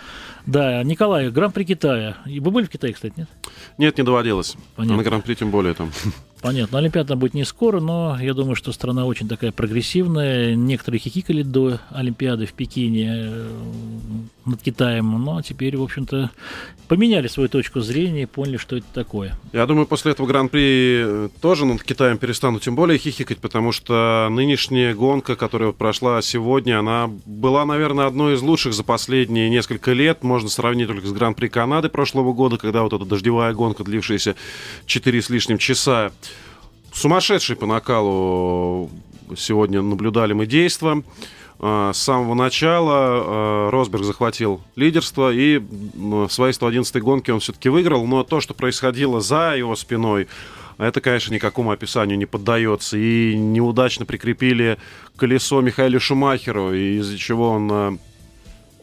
Да, 0.46 0.84
Николай, 0.84 1.30
Гран-при 1.30 1.64
Китая. 1.64 2.18
Вы 2.26 2.52
были 2.52 2.66
в 2.66 2.70
Китае, 2.70 2.94
кстати, 2.94 3.14
нет? 3.16 3.30
Нет, 3.78 3.98
не 3.98 4.04
доводилось. 4.04 4.56
Понятно. 4.76 4.98
На 4.98 5.04
Гран-при 5.04 5.36
тем 5.36 5.52
более 5.52 5.74
там. 5.74 5.92
Понятно. 6.44 6.78
Олимпиада 6.80 7.16
будет 7.16 7.34
не 7.34 7.46
скоро, 7.46 7.80
но 7.80 8.18
я 8.20 8.34
думаю, 8.34 8.56
что 8.56 8.74
страна 8.74 9.06
очень 9.06 9.30
такая 9.30 9.54
прогрессивная. 9.54 10.56
Некоторые 10.56 11.00
хихикали 11.00 11.42
до 11.42 11.80
Олимпиады 11.90 12.46
в 12.46 12.52
Пекине 12.52 13.08
э, 13.16 13.48
над 14.44 14.62
Китаем, 14.62 15.24
но 15.24 15.42
теперь, 15.42 15.78
в 15.78 15.82
общем-то, 15.82 16.32
поменяли 16.90 17.28
свою 17.28 17.48
точку 17.48 17.80
зрения 17.80 18.24
и 18.24 18.26
поняли, 18.26 18.58
что 18.58 18.76
это 18.76 18.86
такое. 18.94 19.40
Я 19.54 19.66
думаю, 19.66 19.88
после 19.88 20.12
этого 20.12 20.28
Гран-при 20.28 21.04
э, 21.06 21.30
тоже 21.40 21.66
над 21.66 21.82
Китаем 21.82 22.18
перестанут 22.18 22.62
тем 22.62 22.76
более 22.76 22.98
хихикать, 22.98 23.38
потому 23.38 23.72
что 23.72 24.28
нынешняя 24.30 24.94
гонка, 24.94 25.38
которая 25.38 25.72
прошла 25.72 26.22
сегодня, 26.22 26.78
она 26.78 27.10
была, 27.26 27.66
наверное, 27.66 28.06
одной 28.06 28.36
из 28.36 28.42
лучших 28.42 28.74
за 28.74 28.84
последние 28.84 29.50
несколько 29.50 29.94
лет. 29.94 30.24
Можно 30.24 30.50
сравнить 30.50 30.90
только 30.90 31.08
с 31.08 31.14
Гран-при 31.14 31.48
Канады 31.48 31.88
прошлого 31.88 32.34
года, 32.34 32.58
когда 32.58 32.84
вот 32.84 32.92
эта 32.92 33.06
дождевая 33.06 33.54
гонка, 33.54 33.86
длившаяся 33.86 34.36
4 34.88 35.22
с 35.22 35.30
лишним 35.30 35.58
часа, 35.58 36.12
Сумасшедший 36.94 37.56
по 37.56 37.66
накалу 37.66 38.90
сегодня 39.36 39.82
наблюдали 39.82 40.34
мы 40.34 40.46
действа. 40.46 41.04
А, 41.60 41.92
с 41.92 41.98
самого 41.98 42.36
начала 42.36 42.94
а, 42.94 43.70
Росберг 43.72 44.04
захватил 44.04 44.62
лидерство, 44.76 45.34
и 45.34 45.58
в 45.58 46.30
своей 46.30 46.54
111-й 46.54 47.02
гонке 47.02 47.34
он 47.34 47.40
все-таки 47.40 47.70
выиграл, 47.70 48.06
но 48.06 48.24
то, 48.24 48.42
что 48.42 48.54
происходило 48.54 49.22
за 49.22 49.56
его 49.56 49.76
спиной, 49.76 50.28
это, 50.78 51.02
конечно, 51.02 51.34
никакому 51.34 51.72
описанию 51.72 52.18
не 52.18 52.26
поддается. 52.26 52.98
И 52.98 53.36
неудачно 53.36 54.06
прикрепили 54.06 54.78
колесо 55.16 55.62
Михаилу 55.62 56.00
Шумахеру, 56.00 56.74
из-за 56.74 57.18
чего 57.18 57.52
он 57.52 57.70
а, 57.72 57.98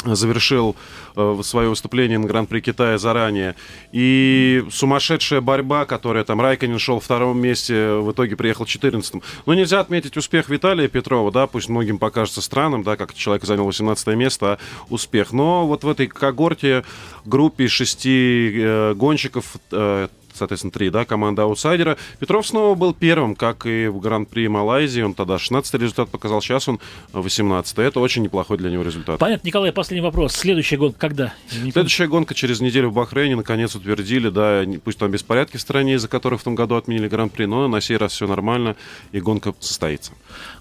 завершил 0.05 0.77
э, 1.17 1.41
свое 1.43 1.69
выступление 1.69 2.19
на 2.19 2.27
Гран-при 2.27 2.61
Китая 2.61 2.99
заранее. 2.99 3.55
И 3.93 4.65
сумасшедшая 4.71 5.41
борьба, 5.41 5.85
которая 5.85 6.25
там 6.25 6.41
Райконин 6.41 6.79
шел 6.79 7.01
в 7.01 7.05
втором 7.05 7.41
месте, 7.41 7.95
в 7.95 8.13
итоге 8.13 8.37
приехал 8.37 8.65
14-м. 8.65 9.23
Но 9.47 9.55
нельзя 9.55 9.81
отметить 9.81 10.17
успех 10.17 10.49
Виталия 10.49 10.89
Петрова, 10.89 11.31
да, 11.31 11.47
пусть 11.47 11.69
многим 11.69 11.99
покажется 11.99 12.41
странным, 12.43 12.83
да, 12.83 12.97
как 12.97 13.15
человек 13.15 13.45
занял 13.45 13.65
18 13.65 14.07
место, 14.09 14.53
а 14.53 14.59
успех. 14.89 15.33
Но 15.33 15.67
вот 15.67 15.85
в 15.85 15.89
этой 15.89 16.07
когорте, 16.07 16.85
группе 17.25 17.69
шести 17.69 18.53
э, 18.55 18.95
гонщиков, 18.95 19.57
э, 19.71 20.09
соответственно, 20.41 20.73
три, 20.73 20.91
да, 20.91 21.05
команда 21.05 21.43
аутсайдера. 21.43 21.97
Петров 22.19 22.47
снова 22.47 22.75
был 22.75 22.95
первым, 22.95 23.37
как 23.37 23.67
и 23.67 23.87
в 23.89 24.01
Гран-при 24.01 24.49
Малайзии. 24.49 25.03
Он 25.03 25.15
тогда 25.15 25.39
16 25.39 25.73
результат 25.75 26.09
показал, 26.09 26.41
сейчас 26.41 26.67
он 26.69 26.81
18 27.13 27.79
Это 27.79 28.01
очень 28.01 28.23
неплохой 28.23 28.57
для 28.57 28.71
него 28.71 28.83
результат. 28.83 29.19
Понятно, 29.19 29.47
Николай, 29.47 29.71
последний 29.73 30.05
вопрос. 30.05 30.35
Следующая 30.35 30.79
гонка 30.79 30.99
когда? 30.99 31.35
Следующая 31.51 32.07
гонка 32.07 32.35
через 32.35 32.61
неделю 32.61 32.89
в 32.89 32.95
Бахрейне, 32.95 33.37
наконец 33.37 33.75
утвердили, 33.75 34.31
да, 34.31 34.65
пусть 34.83 34.99
там 34.99 35.11
беспорядки 35.11 35.59
в 35.59 35.61
стране, 35.61 35.95
из-за 35.95 36.09
которых 36.09 36.41
в 36.41 36.45
том 36.45 36.55
году 36.55 36.77
отменили 36.77 37.07
Гран-при, 37.07 37.45
но 37.45 37.69
на 37.69 37.81
сей 37.83 37.99
раз 37.99 38.13
все 38.13 38.27
нормально, 38.27 38.77
и 39.13 39.21
гонка 39.21 39.55
состоится. 39.61 40.13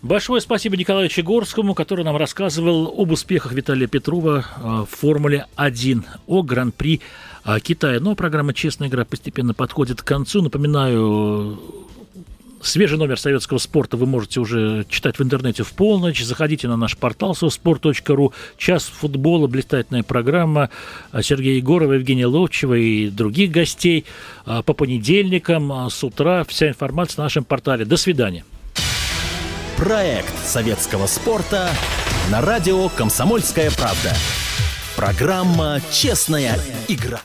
Большое 0.01 0.41
спасибо 0.41 0.75
Николаю 0.75 1.07
Чегорскому, 1.07 1.73
который 1.73 2.03
нам 2.03 2.17
рассказывал 2.17 2.93
об 2.97 3.11
успехах 3.11 3.53
Виталия 3.53 3.87
Петрова 3.87 4.45
э, 4.57 4.85
в 4.91 4.97
Формуле 4.97 5.45
1, 5.55 6.05
о 6.27 6.43
Гран-при 6.43 6.99
а 6.99 7.28
Китая. 7.63 7.99
Но 7.99 8.15
программа 8.15 8.53
«Честная 8.53 8.89
игра» 8.89 9.05
постепенно 9.05 9.53
подходит 9.53 10.01
к 10.01 10.05
концу. 10.05 10.41
Напоминаю, 10.41 11.59
Свежий 12.61 12.97
номер 12.97 13.17
советского 13.17 13.57
спорта 13.57 13.95
вы 13.95 14.05
можете 14.05 14.41
уже 14.41 14.85
читать 14.89 15.17
в 15.17 15.23
интернете 15.23 15.63
в 15.63 15.71
полночь. 15.71 16.21
Заходите 16.21 16.67
на 16.67 16.75
наш 16.75 16.97
портал 16.97 17.33
совспорт.ру. 17.33 18.33
Час 18.57 18.83
футбола, 18.83 19.47
блистательная 19.47 20.03
программа 20.03 20.69
Сергея 21.21 21.55
Егорова, 21.55 21.93
Евгения 21.93 22.25
Ловчева 22.25 22.73
и 22.73 23.09
других 23.09 23.51
гостей. 23.51 24.05
А 24.45 24.61
по 24.61 24.73
понедельникам 24.73 25.71
а 25.71 25.89
с 25.89 26.03
утра 26.03 26.43
вся 26.43 26.69
информация 26.69 27.19
на 27.19 27.23
нашем 27.23 27.45
портале. 27.45 27.85
До 27.85 27.95
свидания. 27.95 28.43
Проект 29.77 30.37
советского 30.45 31.07
спорта 31.07 31.69
на 32.29 32.41
радио 32.41 32.89
«Комсомольская 32.89 33.71
правда». 33.71 34.13
Программа 34.97 35.79
«Честная 35.91 36.59
игра». 36.89 37.17